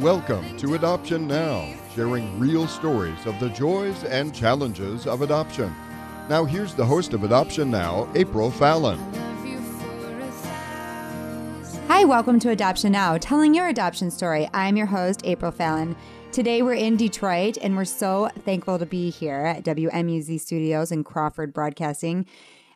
[0.00, 5.74] Welcome to Adoption Now, sharing real stories of the joys and challenges of adoption.
[6.28, 8.96] Now, here's the host of Adoption Now, April Fallon.
[11.88, 14.48] Hi, welcome to Adoption Now, telling your adoption story.
[14.54, 15.96] I'm your host, April Fallon.
[16.30, 21.02] Today we're in Detroit and we're so thankful to be here at WMUZ Studios in
[21.02, 22.24] Crawford Broadcasting.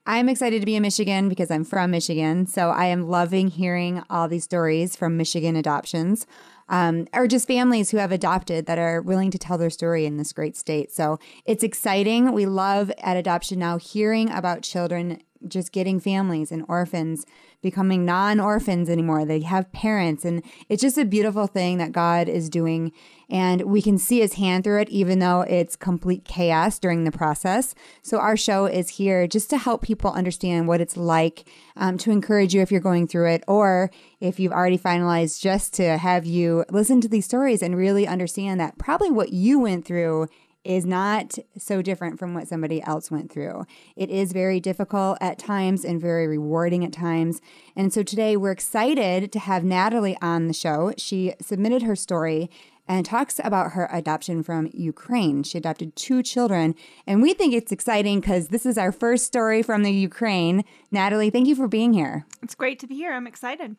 [0.04, 2.48] I'm excited to be in Michigan because I'm from Michigan.
[2.48, 6.26] So I am loving hearing all these stories from Michigan adoptions
[6.72, 10.16] um, or just families who have adopted that are willing to tell their story in
[10.16, 10.90] this great state.
[10.90, 12.32] So it's exciting.
[12.32, 17.26] We love at Adoption Now hearing about children just getting families and orphans
[17.62, 19.24] becoming non orphans anymore.
[19.24, 22.92] They have parents, and it's just a beautiful thing that God is doing.
[23.32, 27.10] And we can see his hand through it, even though it's complete chaos during the
[27.10, 27.74] process.
[28.02, 32.10] So, our show is here just to help people understand what it's like, um, to
[32.10, 36.26] encourage you if you're going through it, or if you've already finalized, just to have
[36.26, 40.28] you listen to these stories and really understand that probably what you went through
[40.64, 43.66] is not so different from what somebody else went through.
[43.96, 47.40] It is very difficult at times and very rewarding at times.
[47.74, 50.92] And so today we're excited to have Natalie on the show.
[50.96, 52.48] She submitted her story
[52.92, 55.42] and talks about her adoption from Ukraine.
[55.42, 56.74] She adopted two children,
[57.06, 60.62] and we think it's exciting because this is our first story from the Ukraine.
[60.90, 62.26] Natalie, thank you for being here.
[62.42, 63.12] It's great to be here.
[63.12, 63.76] I'm excited.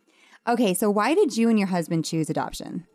[0.47, 2.87] Okay, so why did you and your husband choose adoption?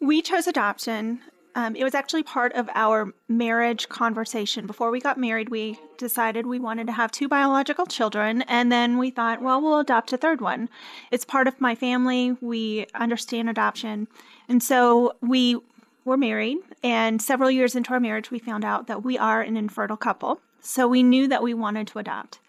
[0.00, 1.20] We chose adoption
[1.58, 4.64] um, it was actually part of our marriage conversation.
[4.64, 8.96] Before we got married, we decided we wanted to have two biological children, and then
[8.96, 10.68] we thought, well, we'll adopt a third one.
[11.10, 12.36] It's part of my family.
[12.40, 14.06] We understand adoption.
[14.48, 15.58] And so we
[16.04, 19.56] were married, and several years into our marriage, we found out that we are an
[19.56, 20.40] infertile couple.
[20.60, 22.40] So we knew that we wanted to adopt.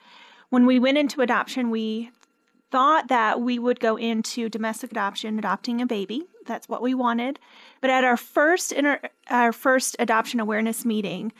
[0.50, 2.11] When we went into adoption, we
[2.72, 6.23] thought that we would go into domestic adoption, adopting a baby.
[6.45, 7.39] That's what we wanted.
[7.81, 11.31] But at our first inter- our first adoption awareness meeting,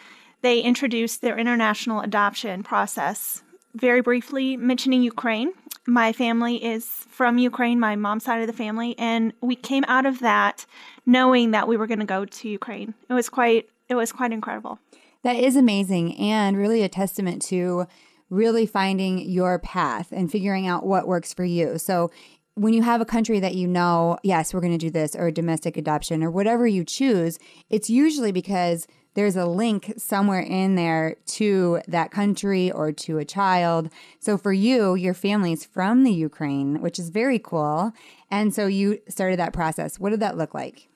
[0.42, 3.44] they introduced their international adoption process.
[3.76, 5.52] Very briefly, mentioning Ukraine.
[5.88, 10.06] My family is from Ukraine, my mom's side of the family, and we came out
[10.06, 10.66] of that
[11.06, 12.94] knowing that we were going to go to Ukraine.
[13.10, 14.80] It was quite it was quite incredible.
[15.24, 17.88] That is amazing and really a testament to
[18.30, 21.78] really finding your path and figuring out what works for you.
[21.80, 22.12] So
[22.54, 25.32] when you have a country that you know, yes, we're going to do this, or
[25.32, 28.86] domestic adoption, or whatever you choose, it's usually because
[29.16, 33.90] there's a link somewhere in there to that country or to a child.
[34.20, 37.92] So for you, your family's from the Ukraine, which is very cool.
[38.32, 40.00] And so you started that process.
[40.00, 40.88] What did that look like?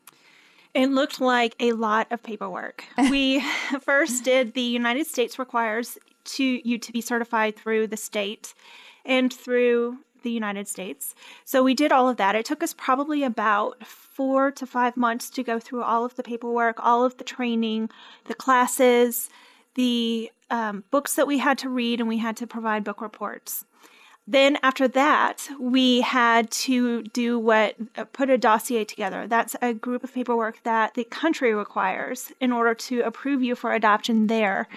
[0.74, 2.84] It looked like a lot of paperwork.
[3.10, 3.44] We
[3.82, 8.54] first did the United States requires to you to be certified through the state
[9.06, 11.14] and through the United States.
[11.46, 12.36] So we did all of that.
[12.36, 16.24] It took us probably about four to five months to go through all of the
[16.24, 17.90] paperwork, all of the training,
[18.26, 19.30] the classes,
[19.76, 23.66] the um, books that we had to read, and we had to provide book reports.
[24.26, 29.28] Then after that, we had to do what uh, put a dossier together.
[29.28, 33.74] That's a group of paperwork that the country requires in order to approve you for
[33.74, 34.68] adoption there.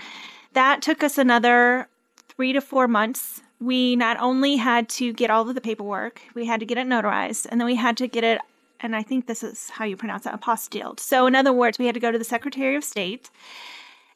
[0.54, 1.86] That took us another
[2.28, 3.42] three to four months.
[3.60, 6.86] We not only had to get all of the paperwork, we had to get it
[6.86, 8.40] notarized, and then we had to get it,
[8.80, 11.00] and I think this is how you pronounce it, apostilled.
[11.00, 13.30] So, in other words, we had to go to the Secretary of State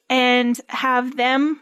[0.08, 1.60] and have them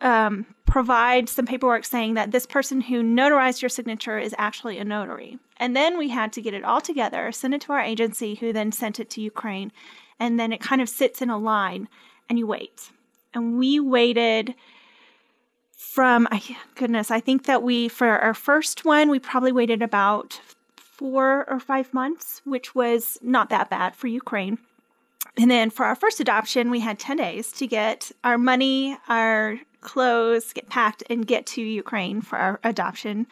[0.00, 4.84] um, provide some paperwork saying that this person who notarized your signature is actually a
[4.84, 5.38] notary.
[5.56, 8.52] And then we had to get it all together, send it to our agency, who
[8.52, 9.72] then sent it to Ukraine.
[10.18, 11.88] And then it kind of sits in a line
[12.28, 12.90] and you wait
[13.34, 14.54] and we waited
[15.72, 16.28] from
[16.74, 20.40] goodness i think that we for our first one we probably waited about
[21.00, 24.58] four or five months which was not that bad for ukraine
[25.38, 29.58] and then for our first adoption we had 10 days to get our money our
[29.80, 33.26] clothes get packed and get to ukraine for our adoption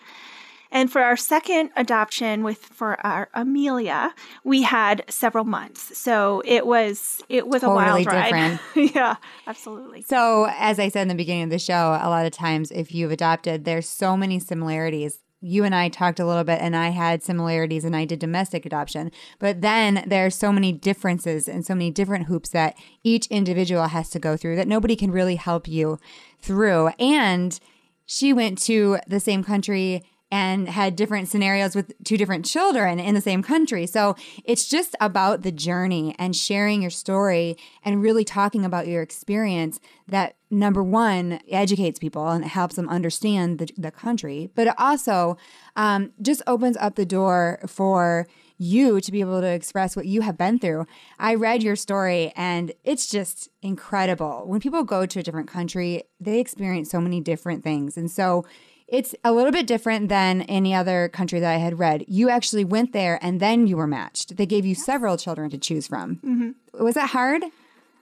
[0.70, 4.14] and for our second adoption with for our Amelia,
[4.44, 5.96] we had several months.
[5.96, 8.60] So it was it was totally a wild ride.
[8.94, 9.16] yeah,
[9.46, 10.02] absolutely.
[10.02, 12.94] So as I said in the beginning of the show, a lot of times if
[12.94, 16.88] you've adopted, there's so many similarities you and I talked a little bit, and I
[16.88, 19.10] had similarities, and I did domestic adoption.
[19.38, 24.10] But then there's so many differences and so many different hoops that each individual has
[24.10, 25.98] to go through that nobody can really help you
[26.40, 26.88] through.
[26.98, 27.58] And
[28.06, 33.14] she went to the same country and had different scenarios with two different children in
[33.14, 33.86] the same country.
[33.86, 34.14] So
[34.44, 39.80] it's just about the journey and sharing your story and really talking about your experience
[40.06, 45.36] that number one educates people and helps them understand the, the country, but it also
[45.76, 48.26] um, just opens up the door for
[48.58, 50.84] you to be able to express what you have been through.
[51.18, 54.42] I read your story and it's just incredible.
[54.46, 57.96] When people go to a different country, they experience so many different things.
[57.96, 58.44] And so
[58.88, 62.04] it's a little bit different than any other country that I had read.
[62.08, 64.36] You actually went there and then you were matched.
[64.36, 66.16] They gave you several children to choose from.
[66.16, 66.84] Mm-hmm.
[66.84, 67.42] Was that hard?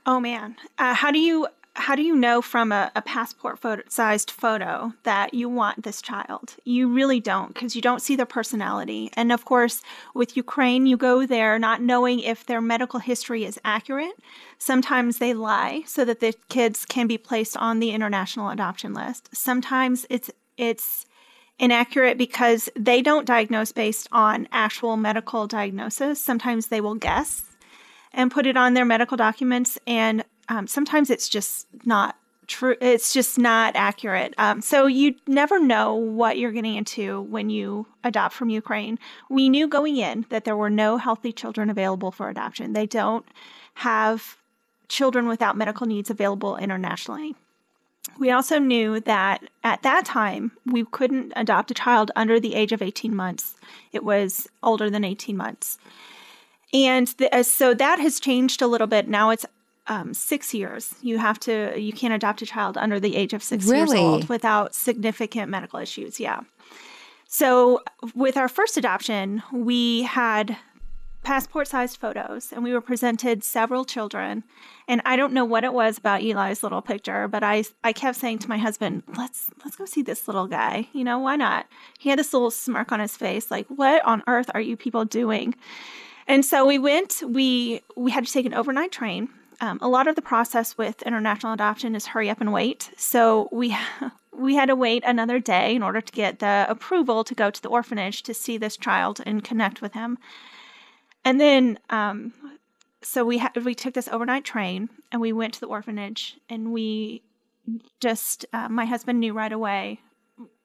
[0.06, 1.49] Oh man, uh, how do you
[1.79, 6.00] how do you know from a, a passport photo, sized photo that you want this
[6.00, 6.55] child?
[6.65, 9.11] You really don't because you don't see their personality.
[9.15, 9.82] And of course,
[10.15, 14.15] with Ukraine, you go there not knowing if their medical history is accurate.
[14.59, 19.29] Sometimes they lie so that the kids can be placed on the international adoption list.
[19.35, 21.06] Sometimes it's it's
[21.58, 26.23] inaccurate because they don't diagnose based on actual medical diagnosis.
[26.23, 27.43] Sometimes they will guess
[28.12, 32.17] and put it on their medical documents and um, sometimes it's just not
[32.47, 32.76] true.
[32.81, 34.35] It's just not accurate.
[34.38, 38.99] Um, so you never know what you're getting into when you adopt from Ukraine.
[39.29, 42.73] We knew going in that there were no healthy children available for adoption.
[42.73, 43.26] They don't
[43.75, 44.37] have
[44.88, 47.35] children without medical needs available internationally.
[48.19, 52.73] We also knew that at that time we couldn't adopt a child under the age
[52.73, 53.56] of 18 months.
[53.93, 55.79] It was older than 18 months.
[56.73, 59.08] And the, so that has changed a little bit.
[59.08, 59.47] Now it's
[59.87, 60.94] um, six years.
[61.03, 64.29] You have to, you can't adopt a child under the age of six years old
[64.29, 66.19] without significant medical issues.
[66.19, 66.41] Yeah.
[67.29, 67.82] So
[68.14, 70.56] with our first adoption, we had
[71.23, 74.44] passport sized photos and we were presented several children.
[74.88, 78.19] And I don't know what it was about Eli's little picture, but I, I kept
[78.19, 80.88] saying to my husband, let's, let's go see this little guy.
[80.93, 81.67] You know, why not?
[81.99, 85.05] He had this little smirk on his face, like, what on earth are you people
[85.05, 85.56] doing?
[86.29, 89.29] And so we went, we, we had to take an overnight train
[89.61, 92.91] um, a lot of the process with international adoption is hurry up and wait.
[92.97, 93.77] So we
[94.32, 97.62] we had to wait another day in order to get the approval to go to
[97.62, 100.19] the orphanage to see this child and connect with him.
[101.25, 102.35] And then, um,
[103.06, 106.73] so we ha- we took this overnight train and we went to the orphanage and
[106.73, 107.23] we
[108.00, 110.00] just uh, my husband knew right away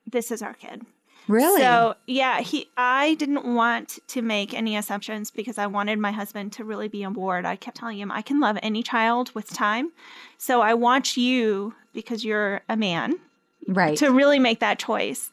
[0.05, 0.81] this is our kid.
[1.27, 1.61] Really?
[1.61, 6.51] So yeah, he I didn't want to make any assumptions because I wanted my husband
[6.53, 7.45] to really be on board.
[7.45, 9.91] I kept telling him I can love any child with time.
[10.39, 13.19] So I want you because you're a man
[13.67, 13.95] right.
[13.99, 15.29] to really make that choice.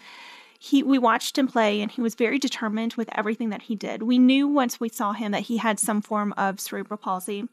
[0.58, 4.02] He we watched him play and he was very determined with everything that he did.
[4.02, 7.48] We knew once we saw him that he had some form of cerebral palsy.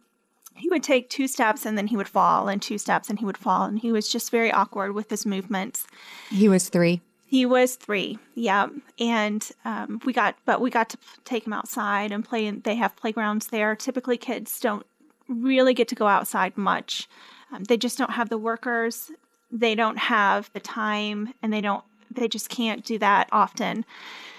[0.55, 3.25] He would take two steps and then he would fall and two steps and he
[3.25, 5.85] would fall and he was just very awkward with his movements.
[6.29, 7.01] he was three.
[7.27, 8.67] He was three, yeah,
[8.99, 12.45] and um, we got, but we got to take him outside and play.
[12.45, 13.75] And they have playgrounds there.
[13.75, 14.85] Typically, kids don't
[15.27, 17.09] really get to go outside much.
[17.51, 19.11] Um, they just don't have the workers.
[19.51, 21.83] They don't have the time, and they don't.
[22.15, 23.85] They just can't do that often.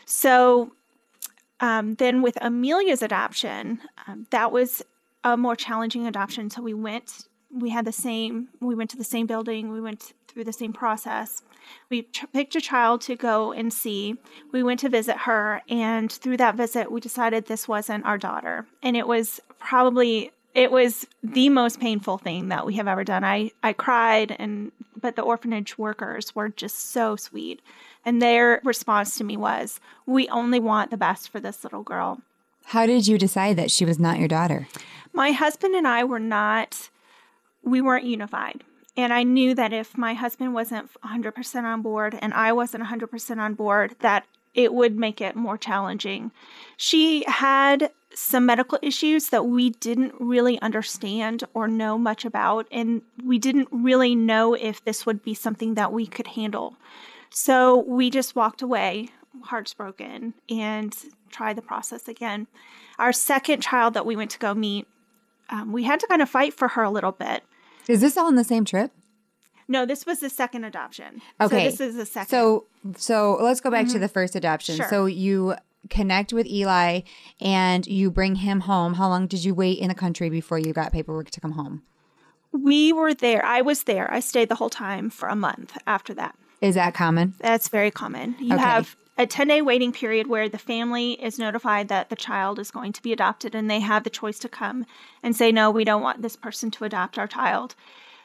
[0.04, 0.72] So
[1.60, 4.82] um, then with Amelia's adoption, um, that was
[5.24, 6.50] a more challenging adoption.
[6.50, 10.12] So we went, we had the same, we went to the same building, we went
[10.28, 11.42] through the same process.
[11.90, 12.02] We
[12.32, 14.16] picked a child to go and see.
[14.52, 18.66] We went to visit her, and through that visit, we decided this wasn't our daughter.
[18.82, 23.22] And it was probably it was the most painful thing that we have ever done.
[23.22, 27.60] I I cried, and but the orphanage workers were just so sweet,
[28.04, 32.22] and their response to me was, "We only want the best for this little girl."
[32.64, 34.66] How did you decide that she was not your daughter?
[35.16, 36.90] my husband and I were not,
[37.64, 38.62] we weren't unified.
[38.98, 43.40] And I knew that if my husband wasn't 100% on board and I wasn't 100%
[43.40, 46.30] on board, that it would make it more challenging.
[46.76, 53.02] She had some medical issues that we didn't really understand or know much about, and
[53.22, 56.76] we didn't really know if this would be something that we could handle.
[57.28, 59.10] So we just walked away,
[59.42, 60.96] hearts broken, and
[61.30, 62.46] tried the process again.
[62.98, 64.88] Our second child that we went to go meet,
[65.50, 67.42] um, we had to kind of fight for her a little bit.
[67.86, 68.92] Is this all in the same trip?
[69.68, 71.20] No, this was the second adoption.
[71.40, 71.70] Okay.
[71.70, 72.30] So this is the second.
[72.30, 72.64] So
[72.96, 74.76] so let's go back to the first adoption.
[74.76, 74.88] Sure.
[74.88, 75.56] So you
[75.90, 77.00] connect with Eli
[77.40, 78.94] and you bring him home.
[78.94, 81.82] How long did you wait in the country before you got paperwork to come home?
[82.52, 83.44] we were there.
[83.44, 84.10] I was there.
[84.12, 86.36] I stayed the whole time for a month after that.
[86.60, 87.34] Is that common?
[87.38, 88.36] That's very common.
[88.38, 88.62] You Okay.
[88.62, 92.70] have a 10 day waiting period where the family is notified that the child is
[92.70, 94.86] going to be adopted and they have the choice to come
[95.22, 97.74] and say, no, we don't want this person to adopt our child.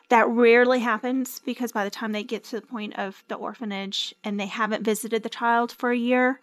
[0.10, 4.14] That rarely happens because by the time they get to the point of the orphanage
[4.24, 6.40] and they haven't visited the child for a year,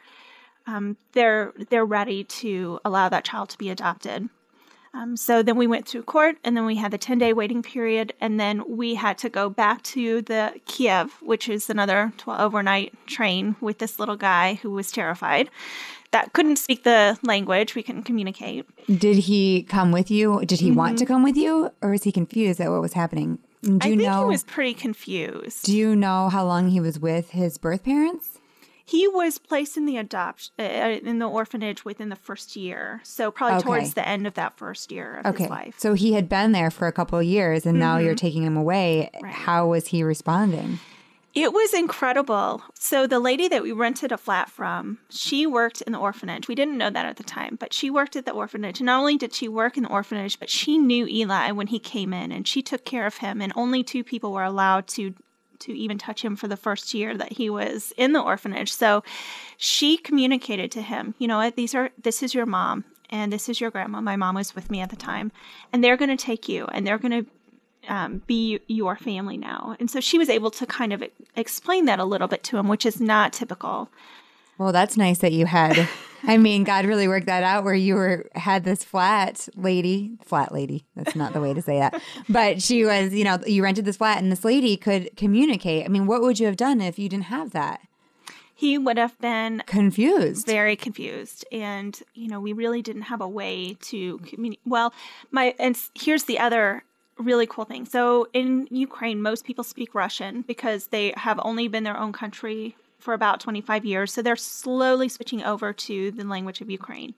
[0.68, 4.28] um, they're they're ready to allow that child to be adopted.
[4.94, 7.62] Um, so then we went through court, and then we had the 10 day waiting
[7.62, 12.40] period, and then we had to go back to the Kiev, which is another 12
[12.40, 15.50] overnight train with this little guy who was terrified
[16.10, 17.74] that couldn't speak the language.
[17.74, 18.66] We couldn't communicate.
[18.86, 20.42] Did he come with you?
[20.44, 20.78] Did he mm-hmm.
[20.78, 23.38] want to come with you, or was he confused at what was happening?
[23.62, 25.64] Do you I think know, he was pretty confused.
[25.64, 28.37] Do you know how long he was with his birth parents?
[28.88, 33.30] He was placed in the adoption uh, in the orphanage within the first year, so
[33.30, 33.64] probably okay.
[33.64, 35.42] towards the end of that first year of okay.
[35.42, 35.74] his life.
[35.76, 37.80] So he had been there for a couple of years, and mm-hmm.
[37.80, 38.26] now you're mm-hmm.
[38.26, 39.10] taking him away.
[39.22, 39.30] Right.
[39.30, 40.78] How was he responding?
[41.34, 42.62] It was incredible.
[42.72, 46.48] So the lady that we rented a flat from, she worked in the orphanage.
[46.48, 48.80] We didn't know that at the time, but she worked at the orphanage.
[48.80, 52.14] Not only did she work in the orphanage, but she knew Eli when he came
[52.14, 55.14] in and she took care of him and only two people were allowed to
[55.60, 58.72] to even touch him for the first year that he was in the orphanage.
[58.72, 59.02] So
[59.56, 63.48] she communicated to him, you know what, these are this is your mom and this
[63.48, 64.00] is your grandma.
[64.00, 65.32] My mom was with me at the time,
[65.72, 67.30] and they're going to take you and they're going to
[67.92, 69.76] um, be your family now.
[69.80, 71.02] And so she was able to kind of
[71.36, 73.88] explain that a little bit to him, which is not typical.
[74.58, 75.88] Well, that's nice that you had.
[76.24, 80.52] I mean, God really worked that out where you were had this flat lady, flat
[80.52, 80.84] lady.
[80.96, 82.00] That's not the way to say that.
[82.28, 85.84] But she was, you know, you rented this flat and this lady could communicate.
[85.84, 87.80] I mean, what would you have done if you didn't have that?
[88.54, 93.28] He would have been confused, very confused, and you know, we really didn't have a
[93.28, 94.66] way to communicate.
[94.66, 94.92] Well,
[95.30, 96.82] my and here's the other
[97.18, 97.84] really cool thing.
[97.84, 102.76] So in Ukraine, most people speak Russian because they have only been their own country
[102.98, 104.12] for about 25 years.
[104.12, 107.14] So they're slowly switching over to the language of Ukraine.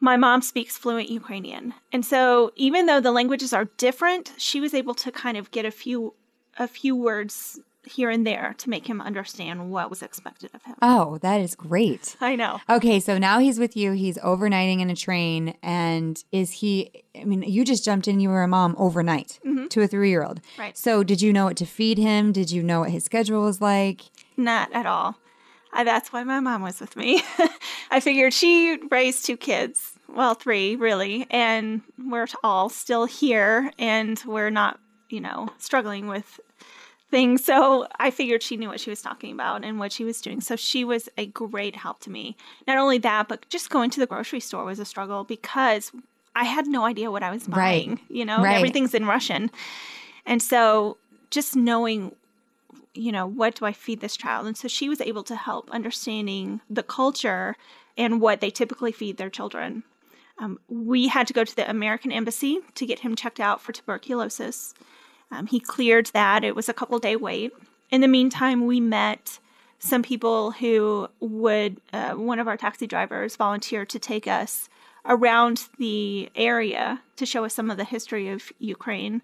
[0.00, 1.74] My mom speaks fluent Ukrainian.
[1.92, 5.64] And so even though the languages are different, she was able to kind of get
[5.66, 6.14] a few
[6.58, 10.74] a few words here and there to make him understand what was expected of him.
[10.82, 12.16] Oh, that is great.
[12.20, 12.60] I know.
[12.68, 13.92] Okay, so now he's with you.
[13.92, 15.54] He's overnighting in a train.
[15.62, 19.68] And is he, I mean, you just jumped in, you were a mom overnight mm-hmm.
[19.68, 20.40] to a three year old.
[20.58, 20.76] Right.
[20.76, 22.32] So did you know what to feed him?
[22.32, 24.02] Did you know what his schedule was like?
[24.40, 25.16] Not at all.
[25.72, 27.22] I, that's why my mom was with me.
[27.90, 34.20] I figured she raised two kids, well, three really, and we're all still here and
[34.26, 34.80] we're not,
[35.10, 36.40] you know, struggling with
[37.10, 37.44] things.
[37.44, 40.40] So I figured she knew what she was talking about and what she was doing.
[40.40, 42.36] So she was a great help to me.
[42.66, 45.92] Not only that, but just going to the grocery store was a struggle because
[46.34, 47.90] I had no idea what I was buying.
[47.90, 47.98] Right.
[48.08, 48.56] You know, right.
[48.56, 49.50] everything's in Russian.
[50.24, 50.96] And so
[51.30, 52.14] just knowing
[52.94, 54.46] you know, what do I feed this child?
[54.46, 57.56] And so she was able to help understanding the culture
[57.96, 59.84] and what they typically feed their children.
[60.38, 63.72] Um, we had to go to the American Embassy to get him checked out for
[63.72, 64.74] tuberculosis.
[65.30, 66.44] Um, he cleared that.
[66.44, 67.52] It was a couple day wait.
[67.90, 69.38] In the meantime, we met
[69.78, 74.68] some people who would, uh, one of our taxi drivers volunteered to take us
[75.04, 79.22] around the area to show us some of the history of Ukraine.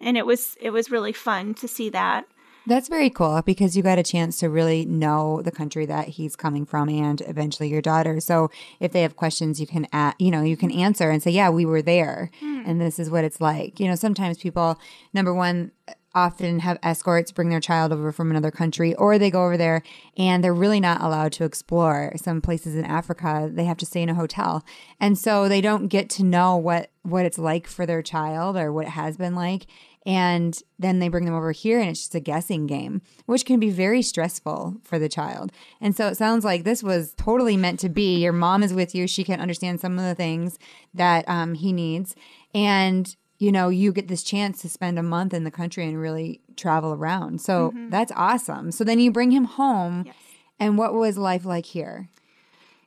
[0.00, 2.26] And it was it was really fun to see that.
[2.68, 6.36] That's very cool because you got a chance to really know the country that he's
[6.36, 8.20] coming from and eventually your daughter.
[8.20, 11.30] So if they have questions, you can, at, you know, you can answer and say,
[11.30, 12.62] yeah, we were there mm.
[12.66, 13.80] and this is what it's like.
[13.80, 14.78] You know, sometimes people,
[15.14, 15.72] number one,
[16.14, 19.82] often have escorts bring their child over from another country or they go over there
[20.16, 24.02] and they're really not allowed to explore some places in Africa they have to stay
[24.02, 24.64] in a hotel
[24.98, 28.72] and so they don't get to know what what it's like for their child or
[28.72, 29.66] what it has been like
[30.08, 33.60] and then they bring them over here and it's just a guessing game, which can
[33.60, 35.52] be very stressful for the child.
[35.82, 38.16] And so it sounds like this was totally meant to be.
[38.16, 39.06] Your mom is with you.
[39.06, 40.58] She can understand some of the things
[40.94, 42.16] that um, he needs.
[42.54, 46.00] And, you know, you get this chance to spend a month in the country and
[46.00, 47.42] really travel around.
[47.42, 47.90] So mm-hmm.
[47.90, 48.72] that's awesome.
[48.72, 50.04] So then you bring him home.
[50.06, 50.14] Yes.
[50.58, 52.08] And what was life like here?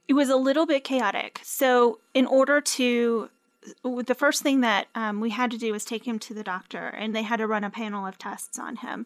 [0.08, 1.40] It was a little bit chaotic.
[1.44, 3.30] So, in order to
[3.84, 6.88] the first thing that um, we had to do was take him to the doctor,
[6.88, 9.06] and they had to run a panel of tests on him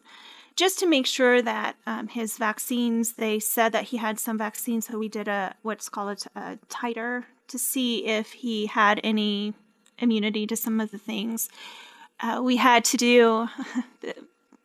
[0.56, 3.12] just to make sure that um, his vaccines.
[3.12, 7.24] They said that he had some vaccines, so we did a what's called a titer
[7.48, 9.54] to see if he had any
[9.98, 11.48] immunity to some of the things.
[12.20, 13.48] Uh, we had to do.
[14.00, 14.14] the,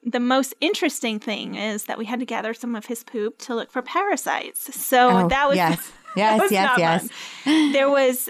[0.03, 3.53] the most interesting thing is that we had to gather some of his poop to
[3.53, 4.73] look for parasites.
[4.75, 5.91] So oh, that was yes.
[6.13, 7.09] Yes, yes, yes.
[7.43, 7.71] Fun.
[7.71, 8.29] There was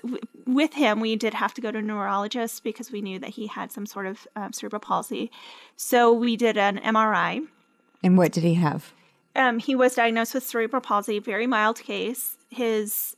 [0.53, 0.99] with him.
[0.99, 3.85] We did have to go to a neurologist because we knew that he had some
[3.85, 5.31] sort of um, cerebral palsy.
[5.75, 7.47] So we did an MRI.
[8.03, 8.93] And what did he have?
[9.35, 12.37] Um, he was diagnosed with cerebral palsy, very mild case.
[12.49, 13.15] His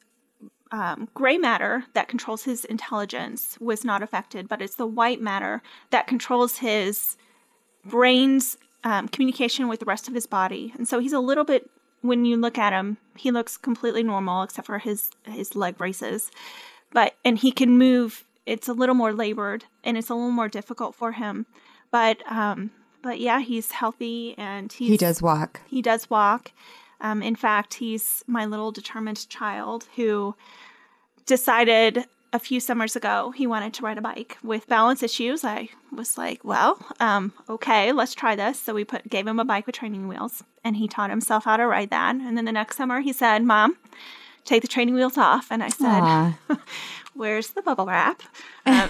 [0.72, 5.62] um, gray matter that controls his intelligence was not affected, but it's the white matter
[5.92, 7.18] that controls his
[7.86, 10.74] brain's um, communication with the rest of his body.
[10.78, 11.70] And so he's a little bit
[12.02, 16.30] when you look at him, he looks completely normal except for his his leg braces.
[16.94, 20.50] But and he can move it's a little more labored and it's a little more
[20.50, 21.46] difficult for him.
[21.92, 22.72] But um,
[23.02, 25.62] but yeah, he's healthy and he's, he does walk.
[25.68, 26.52] He does walk.
[27.02, 30.36] Um, in fact, he's my little determined child who
[31.26, 35.44] decided a few summers ago he wanted to ride a bike with balance issues.
[35.44, 38.60] I was like, well, um, okay, let's try this.
[38.60, 41.58] So we put gave him a bike with training wheels, and he taught himself how
[41.58, 42.16] to ride that.
[42.16, 43.78] And then the next summer, he said, "Mom,
[44.46, 46.36] take the training wheels off," and I said.
[47.16, 48.24] Where's the bubble wrap?
[48.66, 48.90] Um,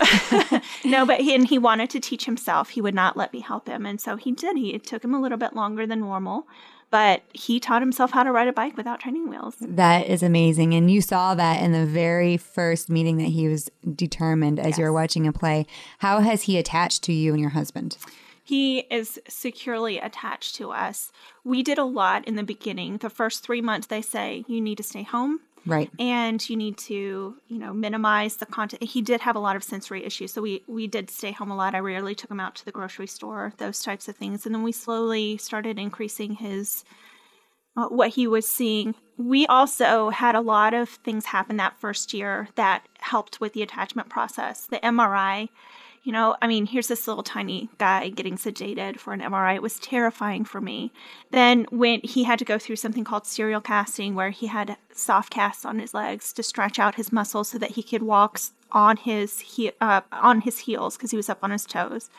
[0.85, 2.69] no, but he and he wanted to teach himself.
[2.69, 4.55] He would not let me help him, and so he did.
[4.55, 6.47] He it took him a little bit longer than normal,
[6.89, 9.55] but he taught himself how to ride a bike without training wheels.
[9.59, 10.73] That is amazing.
[10.73, 14.77] And you saw that in the very first meeting that he was determined as yes.
[14.77, 15.65] you were watching him play.
[15.97, 17.97] How has he attached to you and your husband?
[18.43, 21.11] He is securely attached to us.
[21.43, 22.97] We did a lot in the beginning.
[22.97, 25.89] The first three months, they say, you need to stay home Right.
[25.97, 28.83] And you need to, you know, minimize the content.
[28.83, 30.33] He did have a lot of sensory issues.
[30.33, 31.75] So we, we did stay home a lot.
[31.75, 34.45] I rarely took him out to the grocery store, those types of things.
[34.45, 36.83] And then we slowly started increasing his,
[37.77, 38.93] uh, what he was seeing.
[39.17, 43.61] We also had a lot of things happen that first year that helped with the
[43.61, 44.67] attachment process.
[44.67, 45.47] The MRI,
[46.03, 49.55] you know, I mean, here's this little tiny guy getting sedated for an MRI.
[49.55, 50.91] It was terrifying for me.
[51.31, 55.31] Then, when he had to go through something called serial casting, where he had soft
[55.31, 58.39] casts on his legs to stretch out his muscles so that he could walk
[58.73, 62.09] on his he- uh, on his heels because he was up on his toes.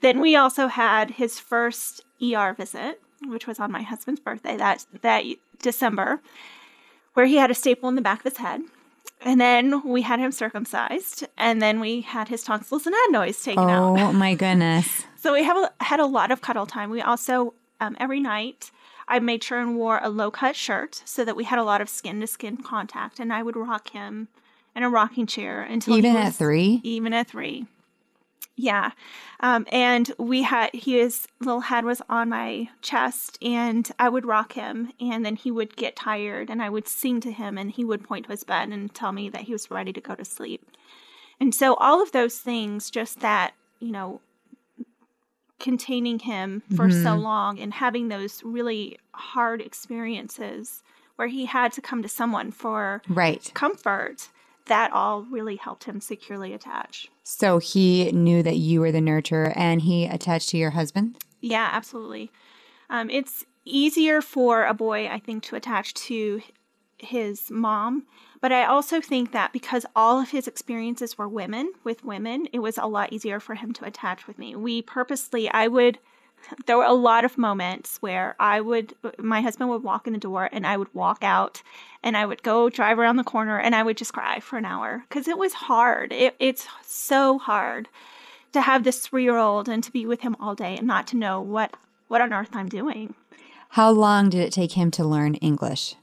[0.00, 4.86] Then we also had his first ER visit, which was on my husband's birthday that
[5.02, 5.24] that
[5.60, 6.20] December,
[7.12, 8.62] where he had a staple in the back of his head
[9.22, 13.64] and then we had him circumcised, and then we had his tonsils and adenoids taken
[13.64, 13.98] oh, out.
[13.98, 15.04] Oh my goodness!
[15.16, 16.90] so we have a, had a lot of cuddle time.
[16.90, 18.70] We also um, every night
[19.08, 21.80] I made sure and wore a low cut shirt so that we had a lot
[21.80, 24.28] of skin to skin contact, and I would rock him
[24.74, 26.80] in a rocking chair until even was, at three.
[26.84, 27.66] Even at three.
[28.60, 28.92] Yeah.
[29.40, 34.52] Um, and we had his little head was on my chest, and I would rock
[34.52, 37.86] him, and then he would get tired, and I would sing to him, and he
[37.86, 40.26] would point to his bed and tell me that he was ready to go to
[40.26, 40.70] sleep.
[41.40, 44.20] And so, all of those things, just that, you know,
[45.58, 47.02] containing him for mm-hmm.
[47.02, 50.82] so long and having those really hard experiences
[51.16, 54.28] where he had to come to someone for right comfort
[54.66, 57.08] that all really helped him securely attach.
[57.30, 61.16] So he knew that you were the nurturer and he attached to your husband?
[61.40, 62.32] Yeah, absolutely.
[62.90, 66.42] Um, it's easier for a boy, I think, to attach to
[66.98, 68.04] his mom.
[68.40, 72.58] But I also think that because all of his experiences were women with women, it
[72.58, 74.56] was a lot easier for him to attach with me.
[74.56, 76.00] We purposely, I would
[76.66, 80.18] there were a lot of moments where I would, my husband would walk in the
[80.18, 81.62] door and I would walk out
[82.02, 84.64] and I would go drive around the corner and I would just cry for an
[84.64, 86.12] hour because it was hard.
[86.12, 87.88] It, it's so hard
[88.52, 91.06] to have this three year old and to be with him all day and not
[91.08, 91.76] to know what,
[92.08, 93.14] what on earth I'm doing.
[93.70, 95.94] How long did it take him to learn English?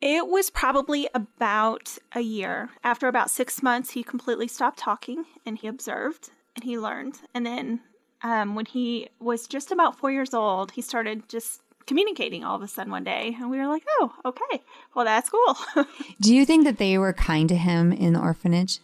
[0.00, 2.70] It was probably about a year.
[2.82, 7.20] After about six months, he completely stopped talking and he observed and he learned.
[7.32, 7.80] And then
[8.22, 12.62] um, when he was just about four years old, he started just communicating all of
[12.62, 13.36] a sudden one day.
[13.38, 14.62] And we were like, oh, okay.
[14.94, 15.84] Well, that's cool.
[16.20, 18.78] do you think that they were kind to him in the orphanage?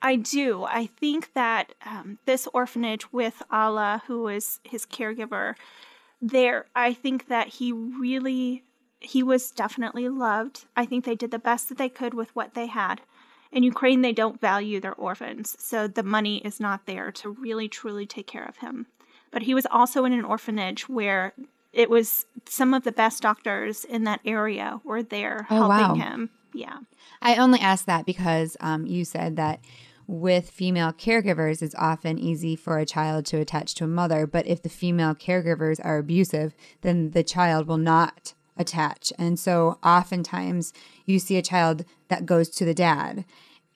[0.00, 0.64] I do.
[0.64, 5.54] I think that um, this orphanage with Alla, who was his caregiver,
[6.20, 8.62] there, I think that he really,
[9.00, 10.66] he was definitely loved.
[10.76, 13.00] I think they did the best that they could with what they had
[13.50, 17.68] in Ukraine, they don't value their orphans, so the money is not there to really
[17.68, 18.86] truly take care of him.
[19.30, 21.34] But he was also in an orphanage where
[21.72, 26.06] it was some of the best doctors in that area were there oh, helping wow.
[26.06, 26.30] him.
[26.54, 26.78] Yeah.
[27.20, 29.60] I only asked that because um, you said that
[30.06, 34.26] with female caregivers, it's often easy for a child to attach to a mother.
[34.26, 39.12] But if the female caregivers are abusive, then the child will not attach.
[39.18, 40.72] And so oftentimes
[41.06, 43.24] you see a child that goes to the dad.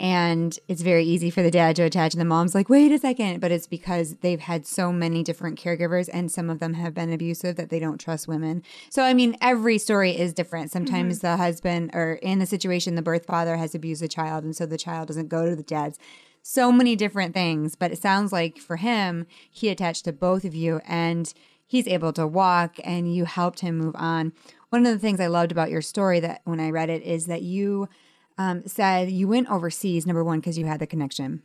[0.00, 2.98] And it's very easy for the dad to attach, and the mom's like, wait a
[2.98, 3.40] second.
[3.40, 7.12] But it's because they've had so many different caregivers, and some of them have been
[7.12, 8.64] abusive that they don't trust women.
[8.90, 10.72] So, I mean, every story is different.
[10.72, 11.26] Sometimes mm-hmm.
[11.26, 14.66] the husband, or in the situation, the birth father has abused the child, and so
[14.66, 16.00] the child doesn't go to the dad's.
[16.42, 17.76] So many different things.
[17.76, 21.32] But it sounds like for him, he attached to both of you, and
[21.64, 24.32] he's able to walk, and you helped him move on
[24.72, 27.26] one of the things I loved about your story that when I read it is
[27.26, 27.90] that you
[28.38, 31.42] um, said you went overseas, number one, because you had the connection.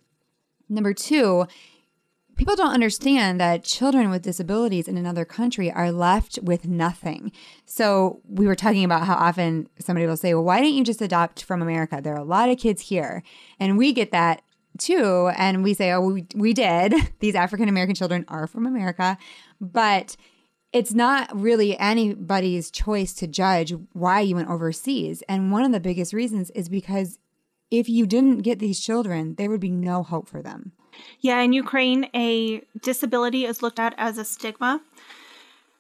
[0.70, 1.46] Number two,
[2.38, 7.34] people don't understand that children with disabilities in another country are left with nothing.
[7.66, 11.02] So we were talking about how often somebody will say, well, why didn't you just
[11.02, 12.00] adopt from America?
[12.02, 13.24] There are a lot of kids here.
[13.60, 14.42] And we get that
[14.78, 16.94] too, and we say, oh, we, we did.
[17.20, 19.18] These African American children are from America,
[19.60, 20.16] but
[20.74, 25.24] it's not really anybody's choice to judge why you went overseas.
[25.30, 27.20] And one of the biggest reasons is because
[27.72, 30.74] if you didn't get these children, there would be no hope for them.
[31.20, 34.82] Yeah, in Ukraine, a disability is looked at as a stigma.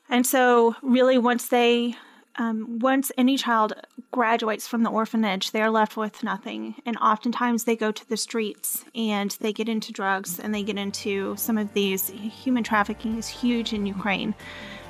[0.10, 1.95] And so, really, once they,
[2.36, 3.73] um, once any child
[4.12, 6.76] graduates from the orphanage, they are left with nothing.
[6.86, 10.78] And oftentimes, they go to the streets and they get into drugs and they get
[10.78, 12.10] into some of these.
[12.10, 14.36] Human trafficking is huge in Ukraine.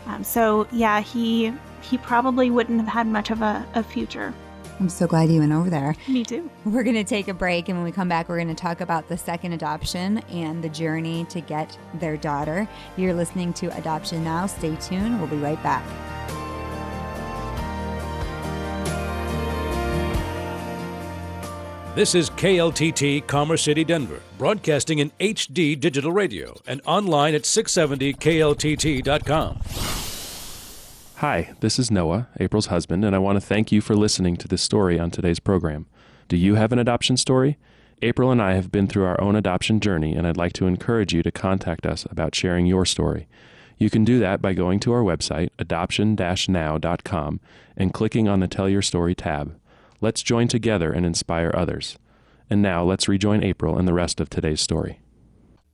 [0.07, 4.33] Um, so, yeah, he he probably wouldn't have had much of a, a future.
[4.79, 5.95] I'm so glad you went over there.
[6.07, 6.49] Me too.
[6.65, 8.81] We're going to take a break, and when we come back, we're going to talk
[8.81, 12.67] about the second adoption and the journey to get their daughter.
[12.95, 14.45] You're listening to Adoption Now.
[14.45, 15.19] Stay tuned.
[15.19, 15.83] We'll be right back.
[21.97, 29.59] This is KLTT Commerce City, Denver, broadcasting in HD digital radio and online at 670kltt.com.
[31.15, 34.47] Hi, this is Noah, April's husband, and I want to thank you for listening to
[34.47, 35.87] this story on today's program.
[36.27, 37.57] Do you have an adoption story?
[38.03, 41.15] April and I have been through our own adoption journey, and I'd like to encourage
[41.15, 43.27] you to contact us about sharing your story.
[43.79, 47.39] You can do that by going to our website, adoption now.com,
[47.75, 49.55] and clicking on the Tell Your Story tab.
[49.99, 51.97] Let's join together and inspire others.
[52.49, 54.99] And now let's rejoin April and the rest of today's story.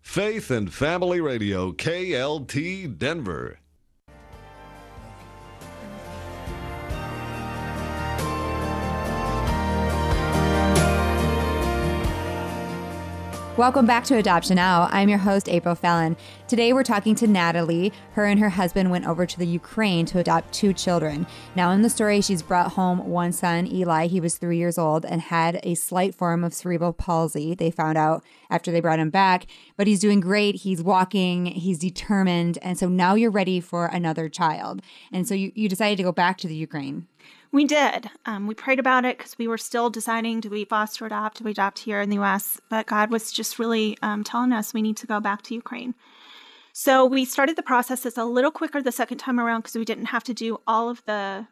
[0.02, 3.60] Faith and Family Radio, KLT Denver.
[13.56, 14.90] Welcome back to Adoption Now.
[14.92, 16.18] I'm your host, April Fallon.
[16.48, 17.94] Today we're talking to Natalie.
[18.14, 21.28] Her and her husband went over to the Ukraine to adopt two children.
[21.56, 24.08] Now, in the story, she's brought home one son, Eli.
[24.08, 27.54] He was three years old and had a slight form of cerebral palsy.
[27.54, 29.46] They found out after they brought him back,
[29.78, 30.56] but he's doing great.
[30.56, 32.58] He's walking, he's determined.
[32.64, 34.82] And so now you're ready for another child.
[35.12, 37.06] And so you, you decided to go back to the Ukraine.
[37.54, 38.10] We did.
[38.26, 41.44] Um, we prayed about it because we were still deciding do we foster adopt, do
[41.44, 42.60] we adopt here in the US?
[42.68, 45.94] But God was just really um, telling us we need to go back to Ukraine.
[46.74, 48.08] So we started the process.
[48.08, 50.90] It's a little quicker the second time around because we didn't have to do all
[50.90, 51.46] of the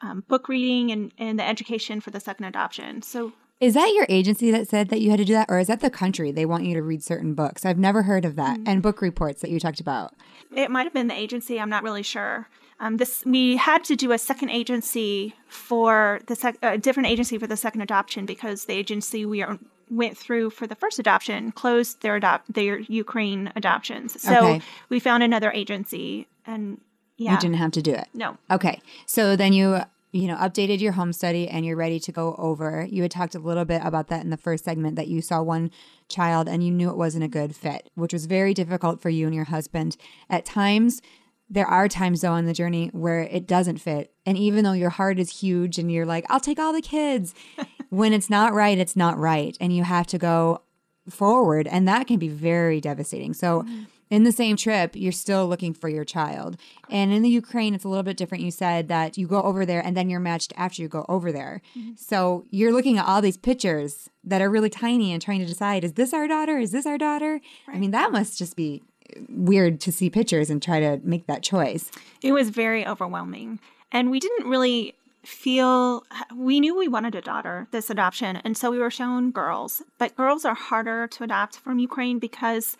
[0.00, 3.02] um, book reading and, and the education for the second adoption.
[3.02, 5.66] So is that your agency that said that you had to do that, or is
[5.66, 7.66] that the country they want you to read certain books?
[7.66, 8.56] I've never heard of that.
[8.56, 8.68] Mm-hmm.
[8.68, 10.14] And book reports that you talked about.
[10.54, 11.58] It might have been the agency.
[11.58, 12.48] I'm not really sure.
[12.80, 17.36] Um, this we had to do a second agency for the sec- a different agency
[17.38, 19.58] for the second adoption because the agency we are,
[19.90, 24.20] went through for the first adoption closed their adopt their Ukraine adoptions.
[24.22, 24.60] So okay.
[24.88, 26.80] we found another agency, and
[27.16, 28.06] yeah, you didn't have to do it.
[28.14, 28.36] No.
[28.50, 29.80] Okay, so then you
[30.12, 32.86] you know updated your home study and you're ready to go over.
[32.88, 35.42] You had talked a little bit about that in the first segment that you saw
[35.42, 35.72] one
[36.08, 39.26] child and you knew it wasn't a good fit, which was very difficult for you
[39.26, 39.96] and your husband
[40.30, 41.02] at times
[41.50, 44.12] there are times though on the journey where it doesn't fit.
[44.26, 47.34] And even though your heart is huge and you're like, I'll take all the kids,
[47.90, 49.56] when it's not right, it's not right.
[49.60, 50.62] And you have to go
[51.08, 51.66] forward.
[51.66, 53.32] And that can be very devastating.
[53.32, 53.84] So, mm-hmm.
[54.10, 56.58] in the same trip, you're still looking for your child.
[56.90, 58.44] And in the Ukraine, it's a little bit different.
[58.44, 61.32] You said that you go over there and then you're matched after you go over
[61.32, 61.62] there.
[61.76, 61.92] Mm-hmm.
[61.96, 65.84] So, you're looking at all these pictures that are really tiny and trying to decide
[65.84, 66.58] is this our daughter?
[66.58, 67.40] Is this our daughter?
[67.66, 67.76] Right.
[67.76, 68.82] I mean, that must just be
[69.28, 71.90] weird to see pictures and try to make that choice.
[72.22, 73.60] It was very overwhelming.
[73.92, 74.94] And we didn't really
[75.24, 79.82] feel we knew we wanted a daughter this adoption and so we were shown girls
[79.98, 82.78] but girls are harder to adopt from ukraine because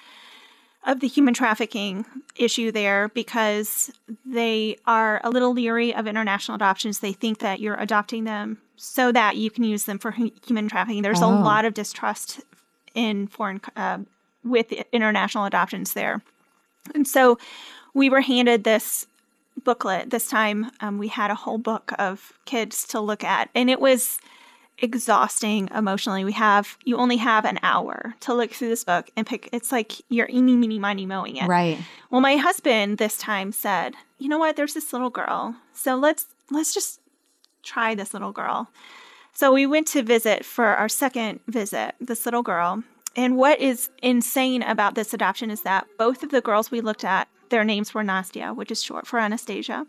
[0.86, 3.90] of the human trafficking issue there because
[4.24, 9.12] they are a little leery of international adoptions they think that you're adopting them so
[9.12, 11.28] that you can use them for human trafficking there's oh.
[11.28, 12.40] a lot of distrust
[12.94, 13.98] in foreign uh,
[14.48, 16.22] with international adoptions there.
[16.94, 17.38] And so
[17.94, 19.06] we were handed this
[19.64, 20.10] booklet.
[20.10, 23.80] This time um, we had a whole book of kids to look at, and it
[23.80, 24.18] was
[24.80, 26.24] exhausting emotionally.
[26.24, 29.48] We have you only have an hour to look through this book and pick.
[29.52, 31.48] It's like you're eeny, meeny, miny, mowing it.
[31.48, 31.78] Right.
[32.10, 34.56] Well, my husband this time said, "You know what?
[34.56, 35.56] There's this little girl.
[35.74, 37.00] So let's let's just
[37.62, 38.68] try this little girl."
[39.32, 41.94] So we went to visit for our second visit.
[42.00, 42.82] This little girl,
[43.18, 47.02] and what is insane about this adoption is that both of the girls we looked
[47.02, 49.88] at, their names were Nastia, which is short for Anastasia.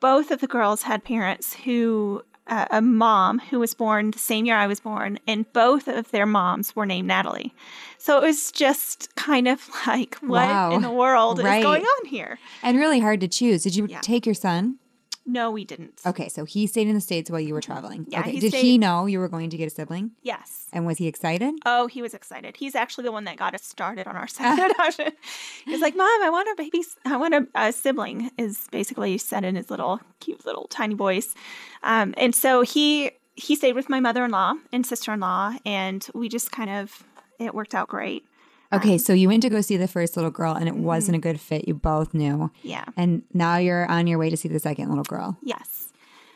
[0.00, 4.44] Both of the girls had parents who, uh, a mom who was born the same
[4.44, 7.54] year I was born, and both of their moms were named Natalie.
[7.96, 10.72] So it was just kind of like, what wow.
[10.72, 11.58] in the world right.
[11.58, 12.40] is going on here?
[12.60, 13.62] And really hard to choose.
[13.62, 14.00] Did you yeah.
[14.00, 14.80] take your son?
[15.26, 16.00] No, we didn't.
[16.04, 18.04] Okay, so he stayed in the States while you were traveling.
[18.08, 18.32] Yeah, Okay.
[18.32, 20.10] he Did he know you were going to get a sibling?
[20.22, 20.66] Yes.
[20.72, 21.54] And was he excited?
[21.64, 22.56] Oh, he was excited.
[22.58, 25.12] He's actually the one that got us started on our second adoption.
[25.64, 26.82] He's like, "Mom, I want a baby.
[27.06, 31.34] I want a, a sibling." Is basically said in his little cute little tiny voice.
[31.82, 36.70] Um, and so he he stayed with my mother-in-law and sister-in-law, and we just kind
[36.70, 37.02] of
[37.38, 38.24] it worked out great.
[38.72, 41.28] Okay, so you went to go see the first little girl and it wasn't mm-hmm.
[41.28, 41.68] a good fit.
[41.68, 42.50] You both knew.
[42.62, 42.84] Yeah.
[42.96, 45.38] And now you're on your way to see the second little girl.
[45.42, 45.92] Yes.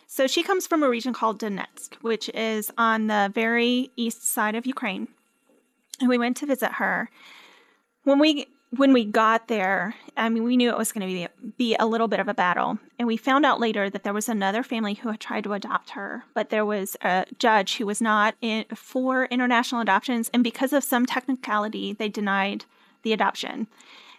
[0.07, 4.55] So she comes from a region called Donetsk, which is on the very east side
[4.55, 5.09] of Ukraine.
[6.01, 7.11] And we went to visit her.
[8.09, 11.51] When we when we got there, I mean, we knew it was going to be
[11.59, 14.31] be a little bit of a battle, and we found out later that there was
[14.31, 18.01] another family who had tried to adopt her, but there was a judge who was
[18.01, 22.65] not in, for international adoptions, and because of some technicality, they denied
[23.03, 23.67] the adoption,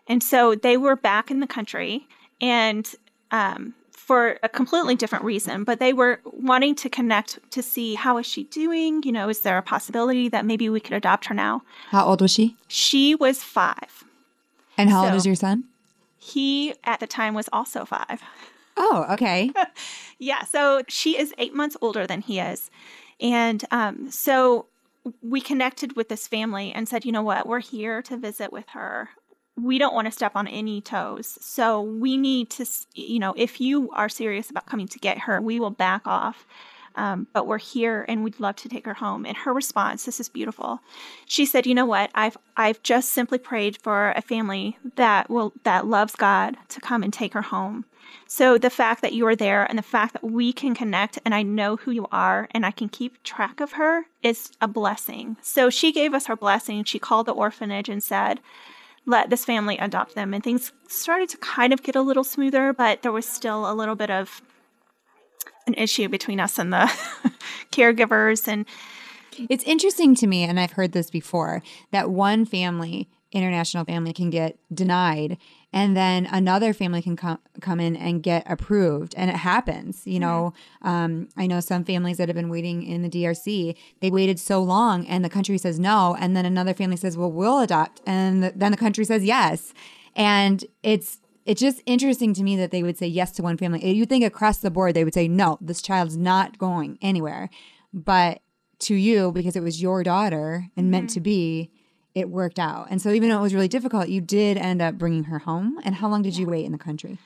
[0.05, 2.07] and so they were back in the country,
[2.39, 2.93] and
[3.31, 3.73] um,
[4.09, 8.25] for a completely different reason, but they were wanting to connect to see how is
[8.25, 9.03] she doing.
[9.03, 11.61] You know, is there a possibility that maybe we could adopt her now?
[11.91, 12.55] How old was she?
[12.67, 14.03] She was five.
[14.79, 15.65] And how old So- is your son?
[16.17, 18.19] He at the time was also five.
[18.77, 19.51] Oh, okay.
[20.21, 22.69] Yeah, so she is eight months older than he is.
[23.21, 24.65] And um, so
[25.21, 28.67] we connected with this family and said, you know what, we're here to visit with
[28.69, 29.09] her.
[29.61, 31.37] We don't want to step on any toes.
[31.41, 35.41] So we need to, you know, if you are serious about coming to get her,
[35.41, 36.45] we will back off.
[36.95, 39.25] Um, but we're here and we'd love to take her home.
[39.25, 40.79] And her response, this is beautiful.
[41.25, 42.09] She said, "You know what?
[42.13, 47.03] I've I've just simply prayed for a family that will that loves God to come
[47.03, 47.85] and take her home.
[48.27, 51.33] So the fact that you are there and the fact that we can connect and
[51.33, 55.37] I know who you are and I can keep track of her is a blessing.
[55.41, 56.83] So she gave us her blessing.
[56.83, 58.39] She called the orphanage and said,
[59.09, 60.33] let this family adopt them.
[60.33, 63.73] And things started to kind of get a little smoother, but there was still a
[63.73, 64.41] little bit of
[65.65, 66.85] an issue between us and the
[67.71, 68.47] caregivers.
[68.47, 68.65] And
[69.49, 74.29] It's interesting to me, and I've heard this before, that one family, international family, can
[74.29, 75.37] get denied,
[75.71, 80.01] and then another family can come come in and get approved, and it happens.
[80.05, 83.75] You know, um, I know some families that have been waiting in the DRC.
[84.01, 87.31] They waited so long, and the country says no, and then another family says, "Well,
[87.31, 89.73] we'll adopt," and th- then the country says yes,
[90.15, 91.19] and it's.
[91.45, 93.91] It's just interesting to me that they would say yes to one family.
[93.91, 97.49] You think across the board they would say no, this child's not going anywhere.
[97.91, 98.41] But
[98.79, 101.71] to you because it was your daughter and meant to be
[102.19, 104.97] it worked out and so even though it was really difficult you did end up
[104.97, 107.17] bringing her home and how long did you wait in the country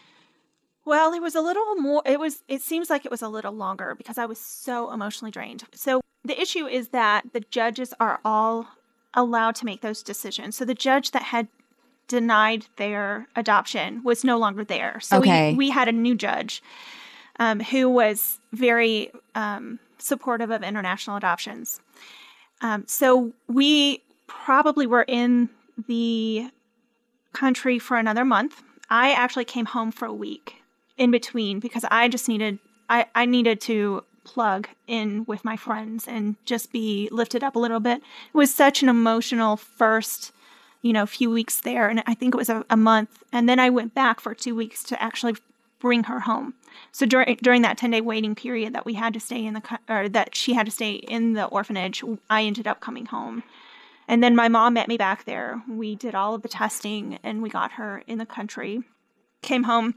[0.85, 3.53] Well, it was a little more, it was, it seems like it was a little
[3.53, 5.63] longer because I was so emotionally drained.
[5.73, 8.67] So the issue is that the judges are all
[9.13, 10.57] allowed to make those decisions.
[10.57, 11.47] So the judge that had
[12.09, 14.99] denied their adoption was no longer there.
[14.99, 15.51] So Okay.
[15.51, 16.61] we, we had a new judge
[17.39, 21.79] um, who was very um, supportive of international adoptions.
[22.61, 25.49] Um, so we probably were in
[25.87, 26.49] the
[27.33, 28.61] country for another month.
[28.89, 30.61] I actually came home for a week
[30.97, 32.59] in between because I just needed
[32.89, 37.59] I, I needed to plug in with my friends and just be lifted up a
[37.59, 37.97] little bit.
[37.99, 40.31] It was such an emotional first,
[40.81, 43.23] you know, few weeks there, and I think it was a, a month.
[43.31, 45.35] And then I went back for two weeks to actually
[45.79, 46.53] bring her home.
[46.91, 49.79] So during during that ten day waiting period that we had to stay in the
[49.89, 53.43] or that she had to stay in the orphanage, I ended up coming home.
[54.07, 55.61] And then my mom met me back there.
[55.69, 58.83] We did all of the testing and we got her in the country.
[59.41, 59.95] Came home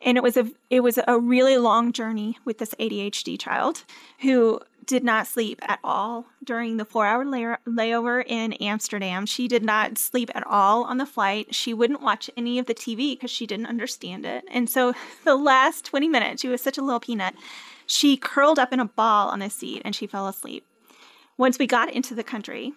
[0.00, 3.84] and it was a it was a really long journey with this ADHD child
[4.20, 9.26] who did not sleep at all during the 4-hour lay- layover in Amsterdam.
[9.26, 11.54] She did not sleep at all on the flight.
[11.54, 14.44] She wouldn't watch any of the TV because she didn't understand it.
[14.50, 17.34] And so the last 20 minutes, she was such a little peanut.
[17.86, 20.64] She curled up in a ball on the seat and she fell asleep.
[21.36, 22.72] Once we got into the country,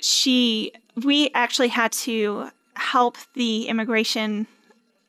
[0.00, 0.72] she
[1.04, 4.46] we actually had to help the immigration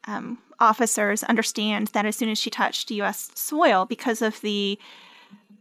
[0.06, 3.32] um, officers understand that as soon as she touched U.S.
[3.36, 4.80] soil, because of the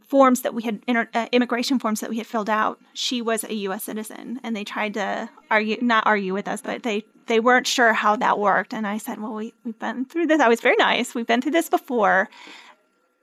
[0.07, 0.81] forms that we had
[1.13, 3.83] uh, immigration forms that we had filled out, she was a U.S.
[3.83, 7.93] citizen, and they tried to argue not argue with us, but they they weren't sure
[7.93, 8.73] how that worked.
[8.73, 10.41] And I said, well, we we've been through this.
[10.41, 11.15] I was very nice.
[11.15, 12.29] We've been through this before.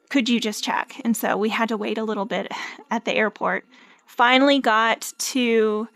[0.09, 1.01] Could you just check?
[1.05, 2.51] And so we had to wait a little bit
[2.91, 3.67] at the airport.
[4.07, 5.87] Finally got to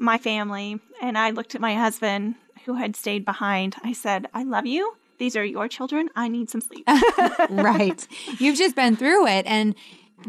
[0.00, 2.34] my family and I looked at my husband
[2.64, 3.76] who had stayed behind.
[3.84, 4.94] I said, I love you.
[5.18, 6.08] These are your children.
[6.16, 6.88] I need some sleep.
[7.50, 8.06] right
[8.38, 9.74] you've just been through it and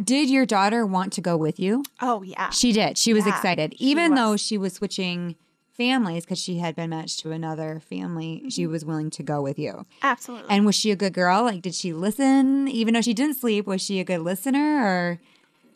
[0.04, 2.50] did your daughter want to go with you oh, yeah.
[2.50, 4.20] she did she was Yeah, excited she even was.
[4.20, 5.36] though she was switching
[5.74, 8.44] families because she had been matched to another family.
[8.50, 8.72] She mm-hmm.
[8.72, 9.86] was willing to go with you.
[10.04, 10.50] Absolutely.
[10.50, 11.44] And was she a good girl?
[11.44, 13.66] Like, did she listen even though she didn't sleep?
[13.66, 15.20] Was she a good listener or?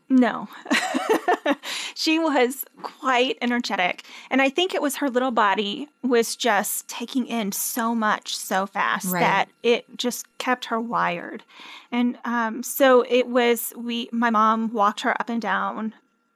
[0.10, 0.48] No.
[1.96, 4.04] she was quite energetic.
[4.30, 8.68] And I think it was her little body was just taking in so much so
[8.68, 9.22] fast Right.
[9.22, 11.44] that it just kept her wired.
[11.92, 15.94] And um, so it was, we, my mom walked her up and down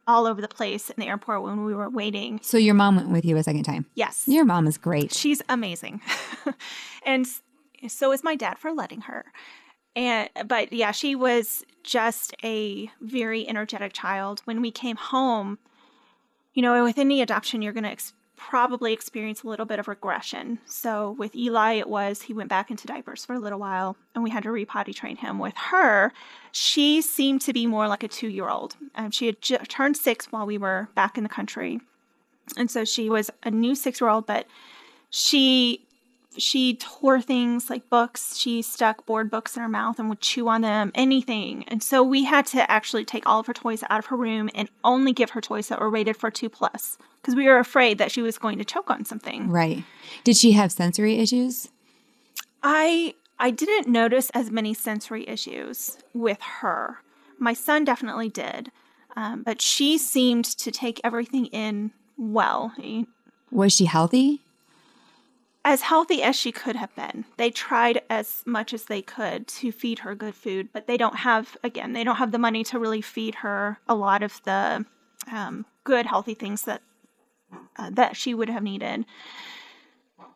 [0.08, 2.40] all over the place in the airport when we were waiting.
[2.42, 3.86] So your mom went with you a second time.
[3.96, 4.24] Yes.
[4.28, 5.14] Your mom is great.
[5.14, 6.02] She's amazing.
[7.06, 7.28] and
[7.88, 9.26] so is my dad for letting her.
[10.00, 14.42] And but yeah, she was just a very energetic child.
[14.46, 15.60] When we came home,
[16.54, 19.90] you know, with any adoption, you're going to ex- probably experience a little bit of
[19.90, 20.60] regression.
[20.66, 24.24] So with Eli, it was he went back into diapers for a little while, and
[24.24, 25.38] we had to repotty train him.
[25.38, 26.14] With her,
[26.54, 28.78] she seemed to be more like a two year old.
[28.96, 31.82] Um, she had ju- turned six while we were back in the country,
[32.56, 34.48] and so she was a new six year old, but
[35.10, 35.86] she
[36.40, 40.48] she tore things like books she stuck board books in her mouth and would chew
[40.48, 44.00] on them anything and so we had to actually take all of her toys out
[44.00, 47.36] of her room and only give her toys that were rated for two plus because
[47.36, 49.84] we were afraid that she was going to choke on something Right.
[50.24, 51.70] Did she have sensory issues?
[52.64, 56.98] i i didn't notice as many sensory issues with her
[57.38, 58.72] my son definitely did
[59.16, 62.74] um, but she seemed to take everything in well
[63.52, 64.42] Was she healthy?
[65.66, 67.26] As healthy as she could have been.
[67.38, 71.18] They tried as much as they could to feed her good food, but they don't
[71.18, 74.86] have, again, they don't have the money to really feed her a lot of the
[75.32, 76.82] um, good, healthy things that
[77.78, 79.06] uh, that she would have needed.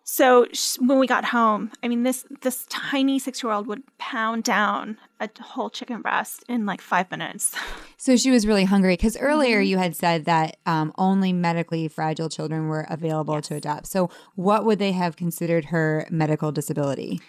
[0.05, 3.83] So sh- when we got home, I mean this this tiny six year old would
[3.97, 7.55] pound down a whole chicken breast in like five minutes.
[7.97, 9.67] So she was really hungry because earlier Mm-hmm.
[9.69, 13.87] you had said that um, only medically fragile children were available to adopt.
[13.87, 17.21] So what would they have considered her medical disability?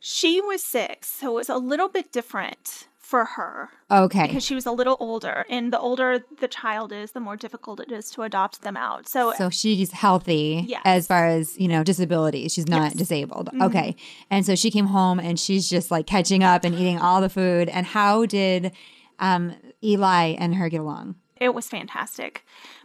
[0.00, 3.68] She was six, so it was a little bit different for her.
[3.88, 4.26] Okay.
[4.26, 7.78] because she was a little older and the older the child is the more difficult
[7.78, 10.82] it is to adopt them out so, So she's healthy Yes.
[10.84, 12.48] as far as, you know, disability.
[12.48, 12.90] She's not Yes.
[12.90, 12.98] Mm-hmm.
[12.98, 13.50] disabled.
[13.62, 13.94] Okay.
[14.28, 17.28] And so she came home and she's just like catching up and eating all the
[17.28, 17.68] food.
[17.68, 18.72] And how did
[19.20, 21.14] um, Eli and her get along?
[21.38, 22.32] it was fantastic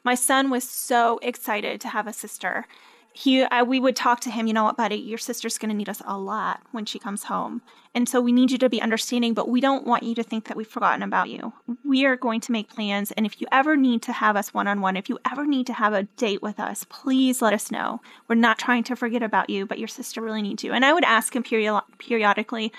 [0.03, 2.67] my son was so excited to have a sister
[3.13, 5.75] he I, we would talk to him you know what buddy your sister's going to
[5.81, 7.61] need us a lot when she comes home
[7.93, 10.45] and so we need you to be understanding but we don't want you to think
[10.45, 11.53] that we've forgotten about you.
[11.83, 14.97] We are going to make plans and if you ever need to have us one-on-one
[14.97, 18.01] if you ever need to have a date with us please let us know.
[18.27, 20.73] We're not trying to forget about you but your sister really needs you.
[20.73, 22.71] And i would ask him perio- periodically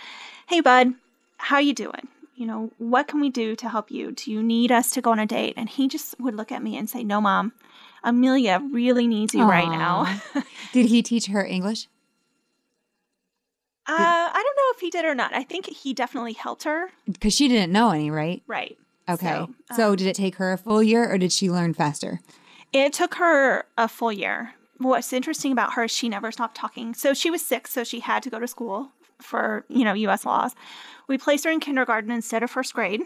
[0.46, 0.94] hey bud
[1.38, 2.08] how you doing?
[2.36, 4.12] You know what can we do to help you?
[4.12, 5.54] Do you need us to go on a date?
[5.56, 7.52] And he just would look at me and say no mom.
[8.04, 10.20] Amelia really needs you right now.
[10.72, 11.88] Did he teach her English?
[13.88, 14.42] uh, i
[14.74, 17.90] if he did or not i think he definitely helped her Because she didn't know
[17.90, 18.42] any, right?
[18.46, 18.76] right
[19.08, 19.26] Okay.
[19.26, 22.20] So, So, um, did it take her a full year or did she learn faster?
[22.72, 24.54] It took her a full year.
[24.78, 26.94] What's interesting about her is she never stopped talking.
[26.94, 30.24] So she was six, so she had to go to school for, you know, US
[30.24, 30.54] laws.
[31.08, 33.02] We placed her in kindergarten instead of first grade.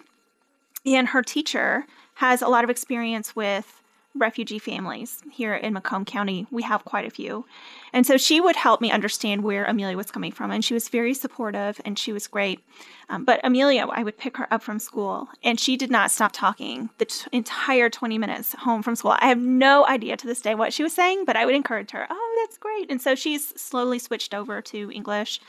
[0.84, 3.82] And her teacher has a lot of experience with
[4.18, 6.46] refugee families here in Macomb County.
[6.50, 7.46] We have quite a few.
[7.92, 10.50] And so she would help me understand where Amelia was coming from.
[10.50, 12.60] And she was very supportive and she was great.
[13.08, 16.32] Um, but Amelia, I would pick her up from school and she did not stop
[16.32, 19.16] talking the t- entire 20 minutes home from school.
[19.18, 21.92] I have no idea to this day what she was saying, but I would encourage
[21.92, 22.90] her, oh, that's great.
[22.90, 25.40] And so she's slowly switched over to English.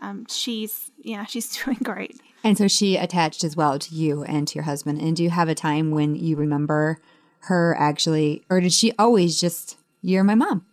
[0.00, 2.20] Um, she's, yeah, she's doing great.
[2.42, 5.00] And so she attached as well to you and to your husband.
[5.00, 7.00] And do you have a time when you remember
[7.44, 10.64] her actually, or did she always just, you're my mom?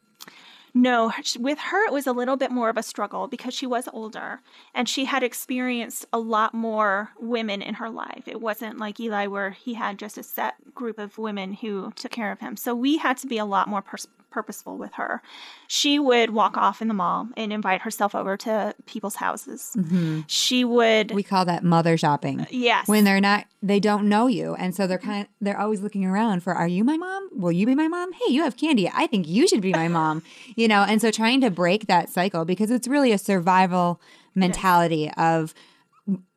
[0.73, 3.89] No, with her, it was a little bit more of a struggle because she was
[3.91, 4.39] older
[4.73, 8.23] and she had experienced a lot more women in her life.
[8.25, 12.11] It wasn't like Eli, where he had just a set group of women who took
[12.11, 12.55] care of him.
[12.55, 15.21] So we had to be a lot more pers- purposeful with her.
[15.67, 19.73] She would walk off in the mall and invite herself over to people's houses.
[19.77, 20.21] Mm-hmm.
[20.27, 22.41] She would, We call that mother shopping.
[22.41, 22.87] Uh, yes.
[22.87, 24.55] When they're not, they don't know you.
[24.55, 25.07] And so they're mm-hmm.
[25.07, 27.29] kind of, they're always looking around for, are you my mom?
[27.33, 28.13] Will you be my mom?
[28.13, 28.89] Hey, you have candy.
[28.91, 30.23] I think you should be my mom.
[30.55, 34.01] You know, and so trying to break that cycle because it's really a survival
[34.33, 35.53] mentality of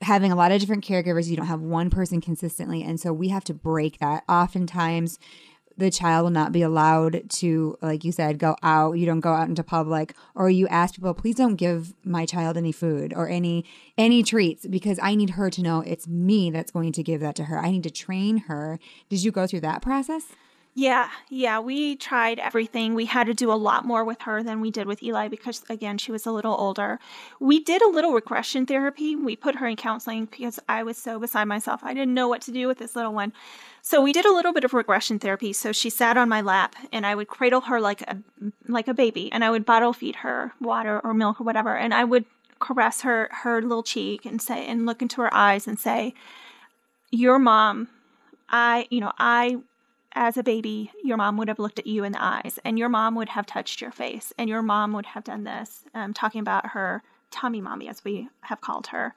[0.01, 1.28] having a lot of different caregivers.
[1.28, 2.82] You don't have one person consistently.
[2.82, 4.24] And so we have to break that.
[4.28, 5.18] Oftentimes,
[5.76, 8.98] the child will not be allowed to, like you said, go out.
[8.98, 12.56] You don't go out into public, or you ask people, please don't give my child
[12.56, 13.64] any food or any
[13.96, 17.36] any treats because I need her to know it's me that's going to give that
[17.36, 17.58] to her.
[17.58, 18.78] I need to train her.
[19.08, 20.26] Did you go through that process?
[20.76, 22.94] Yeah, yeah, we tried everything.
[22.94, 25.62] We had to do a lot more with her than we did with Eli because,
[25.70, 26.98] again, she was a little older.
[27.38, 29.14] We did a little regression therapy.
[29.14, 31.82] We put her in counseling because I was so beside myself.
[31.84, 33.32] I didn't know what to do with this little one.
[33.82, 35.52] So we did a little bit of regression therapy.
[35.52, 38.18] So she sat on my lap, and I would cradle her like a
[38.66, 41.94] like a baby, and I would bottle feed her water or milk or whatever, and
[41.94, 42.24] I would
[42.58, 46.14] caress her her little cheek and say and look into her eyes and say,
[47.12, 47.88] "Your mom."
[48.48, 49.58] I, you know, I
[50.14, 52.88] as a baby, your mom would have looked at you in the eyes and your
[52.88, 56.40] mom would have touched your face and your mom would have done this, um, talking
[56.40, 59.14] about her tummy mommy, as we have called her.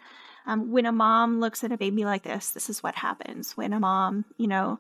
[0.48, 3.56] Um, when a mom looks at a baby like this, this is what happens.
[3.56, 4.80] When a mom, you know,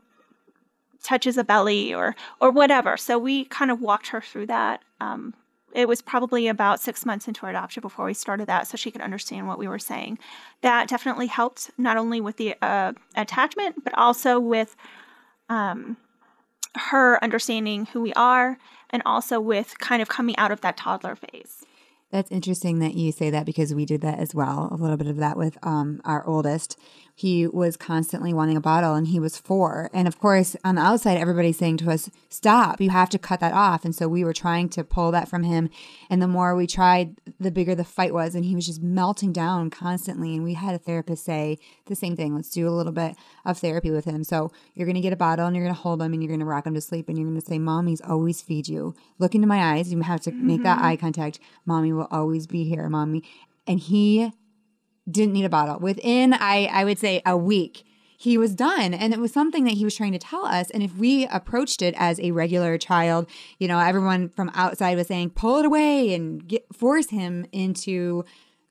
[1.03, 2.97] touches a belly or or whatever.
[2.97, 4.81] So we kind of walked her through that.
[4.99, 5.35] Um,
[5.73, 8.89] it was probably about six months into our adoption before we started that, so she
[8.89, 10.17] could understand what we were saying.
[10.61, 14.75] That definitely helped not only with the uh, attachment, but also with
[15.49, 15.97] um,
[16.77, 18.57] her understanding who we are
[18.89, 21.63] and also with kind of coming out of that toddler phase.
[22.11, 24.69] That's interesting that you say that because we did that as well.
[24.71, 26.79] A little bit of that with um, our oldest
[27.17, 29.89] he was constantly wanting a bottle and he was four.
[29.91, 33.39] And of course, on the outside, everybody's saying to us, stop, you have to cut
[33.39, 33.83] that off.
[33.83, 35.71] And so we were trying to pull that from him.
[36.11, 38.35] And the more we tried, the bigger the fight was.
[38.35, 40.35] And he was just melting down constantly.
[40.35, 41.57] And we had a therapist say
[41.87, 43.15] the same thing let's do a little bit
[43.45, 44.23] of therapy with him.
[44.23, 46.29] So you're going to get a bottle and you're going to hold him and you're
[46.29, 47.09] going to rock him to sleep.
[47.09, 48.93] And you're going to say, Mommy's always feed you.
[49.17, 49.91] Look into my eyes.
[49.91, 50.45] You have to mm-hmm.
[50.45, 50.85] make that mm-hmm.
[50.85, 51.39] eye contact.
[51.65, 53.23] Mommy will always be here, Mommy.
[53.65, 54.33] And he
[55.09, 55.79] didn't need a bottle.
[55.79, 57.83] Within, I, I would say, a week,
[58.17, 58.93] he was done.
[58.93, 60.69] And it was something that he was trying to tell us.
[60.71, 63.29] And if we approached it as a regular child,
[63.59, 68.25] you know, everyone from outside was saying, pull it away and get, force him into,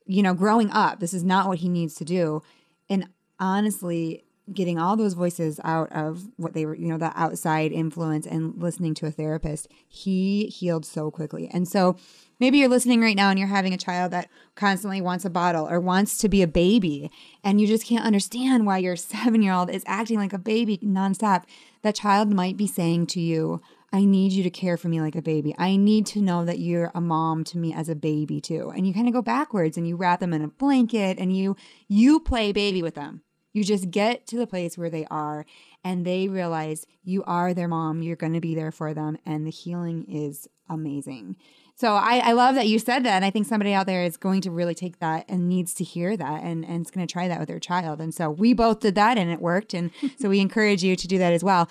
[0.04, 1.00] you know, growing up.
[1.00, 2.42] This is not what he needs to do.
[2.88, 3.08] And
[3.38, 8.26] honestly, getting all those voices out of what they were, you know, the outside influence
[8.26, 11.48] and listening to a therapist, he healed so quickly.
[11.52, 11.96] And so
[12.38, 15.68] maybe you're listening right now and you're having a child that constantly wants a bottle
[15.68, 17.10] or wants to be a baby,
[17.42, 20.78] and you just can't understand why your seven year old is acting like a baby
[20.78, 21.44] nonstop.
[21.82, 23.60] That child might be saying to you,
[23.92, 25.54] I need you to care for me like a baby.
[25.58, 28.72] I need to know that you're a mom to me as a baby too.
[28.74, 31.56] And you kind of go backwards and you wrap them in a blanket and you
[31.88, 33.22] you play baby with them
[33.56, 35.46] you just get to the place where they are
[35.82, 39.46] and they realize you are their mom, you're going to be there for them, and
[39.46, 41.36] the healing is amazing.
[41.74, 43.16] So I, I love that you said that.
[43.16, 45.84] And I think somebody out there is going to really take that and needs to
[45.84, 48.00] hear that and, and it's going to try that with their child.
[48.00, 49.74] And so we both did that and it worked.
[49.74, 51.68] And so we encourage you to do that as well.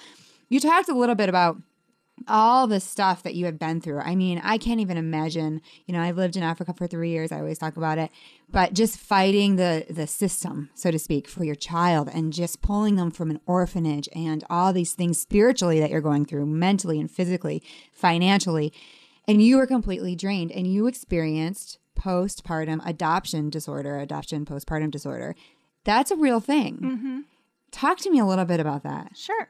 [0.48, 1.58] You talked a little bit about
[2.28, 4.00] all the stuff that you have been through.
[4.00, 5.62] I mean, I can't even imagine.
[5.86, 7.32] You know, I've lived in Africa for three years.
[7.32, 8.10] I always talk about it,
[8.50, 12.96] but just fighting the the system, so to speak, for your child, and just pulling
[12.96, 17.12] them from an orphanage, and all these things spiritually that you're going through, mentally and
[17.12, 17.62] physically,
[17.92, 18.72] financially,
[19.28, 25.36] and you were completely drained, and you experienced postpartum adoption disorder, adoption postpartum disorder.
[25.84, 26.78] That's a real thing.
[26.78, 27.20] Mm-hmm.
[27.72, 29.18] Talk to me a little bit about that.
[29.18, 29.50] Sure.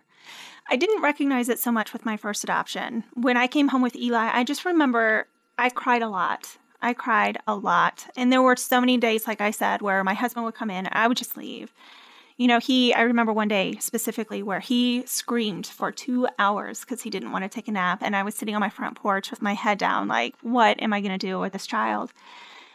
[0.68, 3.04] I didn't recognize it so much with my first adoption.
[3.14, 6.58] When I came home with Eli, I just remember I cried a lot.
[6.82, 8.08] I cried a lot.
[8.16, 10.86] And there were so many days, like I said, where my husband would come in
[10.86, 11.72] and I would just leave.
[12.38, 17.02] You know, he, I remember one day specifically where he screamed for two hours because
[17.02, 18.00] he didn't want to take a nap.
[18.02, 20.94] And I was sitting on my front porch with my head down, like, what am
[20.94, 22.12] I going to do with this child?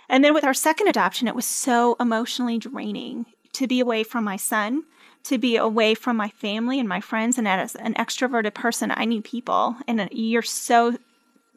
[0.09, 4.25] And then with our second adoption, it was so emotionally draining to be away from
[4.25, 4.85] my son
[5.25, 7.39] to be away from my family and my friends.
[7.39, 9.77] And as an extroverted person, I need people.
[9.87, 10.97] And you're so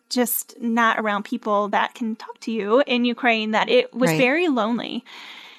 [0.09, 4.17] just not around people that can talk to you in Ukraine that it was right.
[4.17, 5.03] very lonely.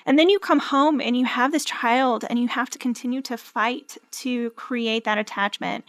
[0.06, 3.22] And then you come home and you have this child and you have to continue
[3.22, 5.84] to fight to create that attachment.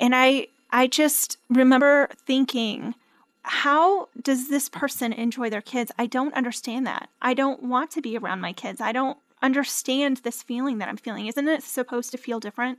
[0.00, 2.94] And I I just remember thinking,
[3.42, 5.90] how does this person enjoy their kids?
[5.98, 7.08] I don't understand that.
[7.22, 8.80] I don't want to be around my kids.
[8.80, 11.26] I don't understand this feeling that I'm feeling.
[11.26, 12.78] Isn't it supposed to feel different?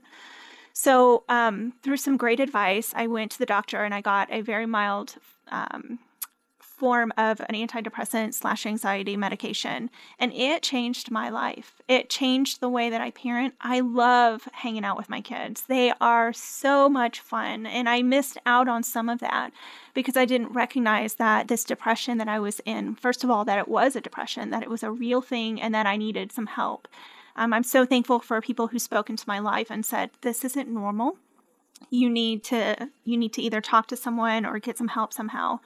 [0.73, 4.41] So, um, through some great advice, I went to the doctor and I got a
[4.41, 5.15] very mild
[5.49, 5.99] um,
[6.79, 9.89] form of an antidepressant slash anxiety medication.
[10.17, 11.81] And it changed my life.
[11.87, 13.53] It changed the way that I parent.
[13.59, 15.63] I love hanging out with my kids.
[15.67, 17.65] They are so much fun.
[17.65, 19.51] And I missed out on some of that
[19.93, 23.59] because I didn't recognize that this depression that I was in, first of all, that
[23.59, 26.47] it was a depression, that it was a real thing, and that I needed some
[26.47, 26.87] help.
[27.35, 30.69] Um, I'm so thankful for people who spoke into my life and said, This isn't
[30.69, 31.17] normal
[31.89, 35.59] you need to you need to either talk to someone or get some help somehow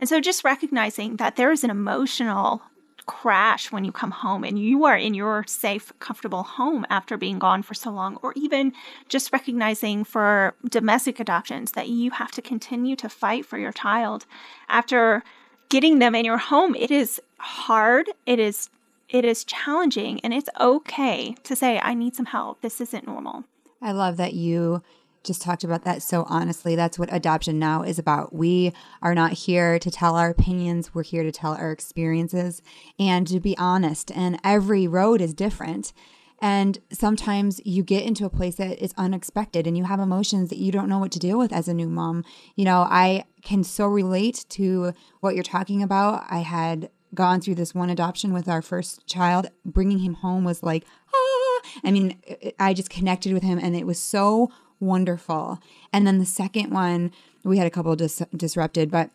[0.00, 2.62] and so just recognizing that there is an emotional
[3.08, 7.38] crash when you come home and you are in your safe, comfortable home after being
[7.38, 8.72] gone for so long, or even
[9.08, 14.26] just recognizing for domestic adoptions that you have to continue to fight for your child
[14.68, 15.24] after
[15.70, 16.74] getting them in your home.
[16.76, 18.10] It is hard.
[18.26, 18.70] It is
[19.08, 22.60] it is challenging and it's okay to say I need some help.
[22.60, 23.44] This isn't normal.
[23.80, 24.82] I love that you
[25.28, 26.74] just talked about that so honestly.
[26.74, 28.34] That's what adoption now is about.
[28.34, 32.60] We are not here to tell our opinions, we're here to tell our experiences
[32.98, 34.10] and to be honest.
[34.10, 35.92] And every road is different.
[36.40, 40.58] And sometimes you get into a place that is unexpected and you have emotions that
[40.58, 42.24] you don't know what to deal with as a new mom.
[42.56, 46.24] You know, I can so relate to what you're talking about.
[46.30, 49.48] I had gone through this one adoption with our first child.
[49.64, 51.60] Bringing him home was like, ah.
[51.84, 52.20] I mean,
[52.58, 54.50] I just connected with him and it was so
[54.80, 55.58] wonderful.
[55.92, 57.12] And then the second one,
[57.44, 59.10] we had a couple dis- disrupted, but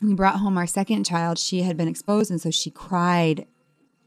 [0.00, 1.38] we brought home our second child.
[1.38, 3.46] She had been exposed, and so she cried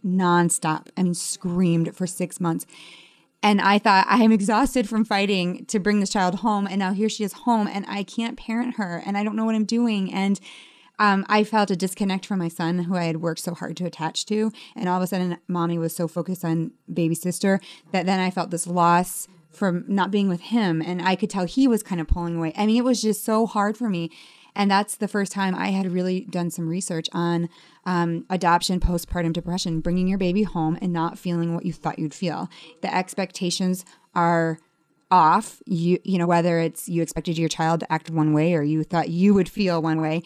[0.05, 0.87] nonstop.
[0.95, 2.65] and screamed for six months.
[3.43, 6.67] And I thought, I am exhausted from fighting to bring this child home.
[6.67, 9.45] And now here she is home, and I can't parent her, and I don't know
[9.45, 10.13] what I'm doing.
[10.13, 10.39] And
[10.99, 13.85] um, I felt a disconnect from my son, who I had worked so hard to
[13.85, 14.51] attach to.
[14.75, 17.59] And all of a sudden, mommy was so focused on baby sister
[17.91, 19.27] that then I felt this loss
[19.57, 20.81] from not being with him.
[20.81, 22.53] And I could tell he was kind of pulling away.
[22.55, 24.11] I mean, it was just so hard for me.
[24.55, 27.47] And that's the first time I had really done some research on
[27.85, 32.13] um, adoption, postpartum depression, bringing your baby home and not feeling what you thought you'd
[32.13, 32.49] feel.
[32.81, 33.85] The expectations
[34.15, 34.59] are
[35.11, 35.61] off.
[35.65, 38.83] You you know whether it's you expected your child to act one way or you
[38.83, 40.23] thought you would feel one way.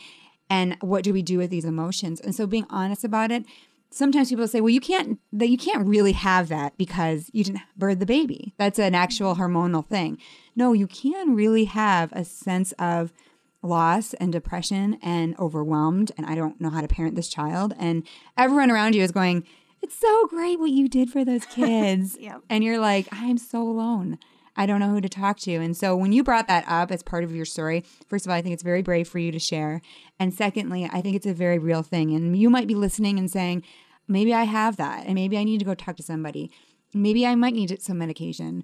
[0.50, 2.20] And what do we do with these emotions?
[2.20, 3.46] And so being honest about it
[3.92, 7.62] sometimes people say, well, you can't that you can't really have that because you didn't
[7.78, 8.54] birth the baby.
[8.58, 9.56] That's an actual mm-hmm.
[9.56, 10.18] hormonal thing.
[10.56, 13.14] No, you can really have a sense of
[13.62, 18.08] loss and depression and overwhelmed and I don't know how to parent this child and
[18.36, 19.46] everyone around you is going,
[19.82, 22.44] "It's so great what you did for those kids." Yep.
[22.50, 24.18] And you're like, "I'm so alone."
[24.62, 25.56] I don't know who to talk to.
[25.56, 28.38] And so when you brought that up as part of your story, first of all,
[28.38, 29.82] I think it's very brave for you to share.
[30.20, 32.14] And secondly, I think it's a very real thing.
[32.14, 33.64] And you might be listening and saying,
[34.08, 36.52] maybe I have that and maybe I need to go talk to somebody.
[36.94, 38.64] Maybe I might need some medication.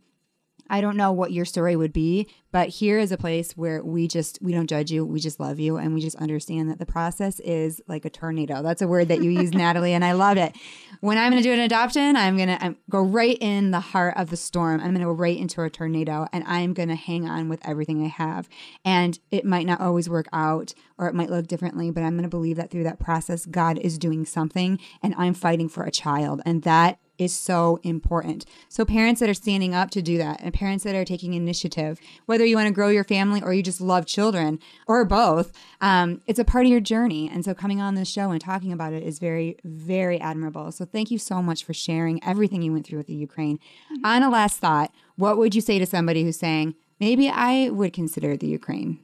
[0.70, 4.08] I don't know what your story would be, but here is a place where we
[4.08, 6.88] just we don't judge you, we just love you and we just understand that the
[6.88, 8.64] process is like a tornado.
[8.64, 10.56] That's a word that you use Natalie and I love it.
[11.02, 14.16] When I'm going to do an adoption, I'm going to go right in the heart
[14.18, 14.80] of the storm.
[14.80, 17.64] I'm going to go right into a tornado and I'm going to hang on with
[17.64, 18.50] everything I have.
[18.84, 22.24] And it might not always work out or it might look differently, but I'm going
[22.24, 25.92] to believe that through that process God is doing something and I'm fighting for a
[25.92, 28.46] child and that is so important.
[28.70, 32.00] So, parents that are standing up to do that and parents that are taking initiative,
[32.26, 36.22] whether you want to grow your family or you just love children or both, um,
[36.28, 37.30] it's a part of your journey.
[37.32, 40.72] And so, coming on this show and talking about it is very, very admirable.
[40.72, 43.58] So, thank you so much for sharing everything you went through with the Ukraine.
[43.58, 44.06] Mm-hmm.
[44.06, 47.94] On a last thought, what would you say to somebody who's saying, maybe I would
[47.94, 49.00] consider the Ukraine?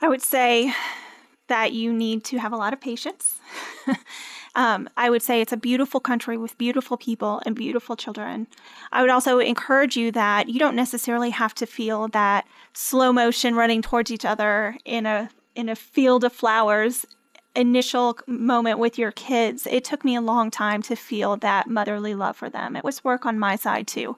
[0.00, 0.72] I would say
[1.48, 3.36] that you need to have a lot of patience.
[4.56, 8.46] Um, I would say it's a beautiful country with beautiful people and beautiful children.
[8.90, 13.54] I would also encourage you that you don't necessarily have to feel that slow motion
[13.54, 17.06] running towards each other in a in a field of flowers
[17.54, 19.66] initial moment with your kids.
[19.66, 22.76] It took me a long time to feel that motherly love for them.
[22.76, 24.16] It was work on my side too.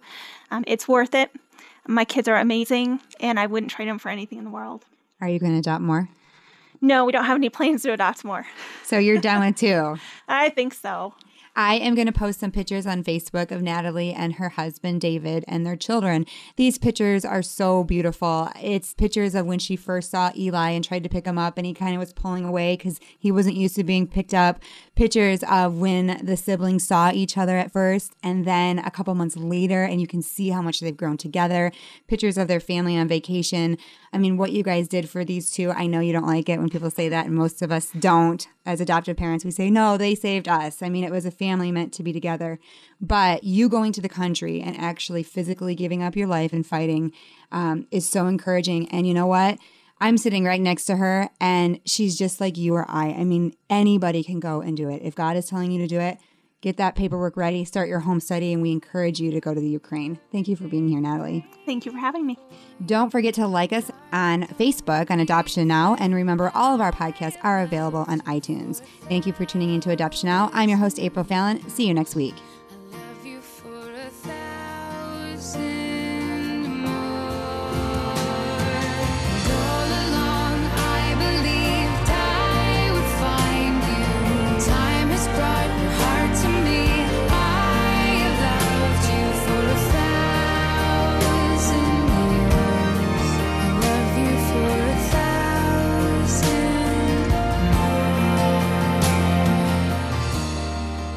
[0.51, 1.31] Um, it's worth it.
[1.87, 4.85] My kids are amazing, and I wouldn't trade them for anything in the world.
[5.21, 6.09] Are you going to adopt more?
[6.81, 8.47] No, we don't have any plans to adopt more.
[8.85, 9.97] So you're done with two.
[10.29, 11.15] I think so.
[11.59, 15.45] I am going to post some pictures on Facebook of Natalie and her husband, David,
[15.49, 16.25] and their children.
[16.55, 18.49] These pictures are so beautiful.
[18.63, 21.67] It's pictures of when she first saw Eli and tried to pick him up, and
[21.67, 24.61] he kind of was pulling away because he wasn't used to being picked up.
[24.99, 29.37] Pictures of when the siblings saw each other at first, and then a couple months
[29.37, 31.71] later, and you can see how much they've grown together.
[32.09, 33.79] Pictures of their family on vacation.
[34.13, 36.59] I mean, what you guys did for these two, I know you don't like it
[36.59, 38.49] when people say that, and most of us don't.
[38.67, 40.83] As adoptive parents, we say, no, they saved us.
[40.83, 42.59] I mean, it was a family meant to be together.
[43.01, 47.13] But you going to the country and actually physically giving up your life and fighting
[47.53, 48.89] um, is so encouraging.
[48.89, 49.61] And you know what?
[50.01, 53.09] I'm sitting right next to her and she's just like you or I.
[53.09, 55.03] I mean, anybody can go and do it.
[55.03, 56.19] If God is telling you to do it,
[56.61, 59.61] get that paperwork ready, start your home study, and we encourage you to go to
[59.61, 60.19] the Ukraine.
[60.33, 61.47] Thank you for being here, Natalie.
[61.67, 62.37] Thank you for having me.
[62.85, 66.93] Don't forget to like us on Facebook on Adoption Now, and remember all of our
[66.93, 68.83] podcasts are available on iTunes.
[69.09, 70.51] Thank you for tuning into Adoption Now.
[70.53, 71.69] I'm your host, April Fallon.
[71.69, 72.35] See you next week.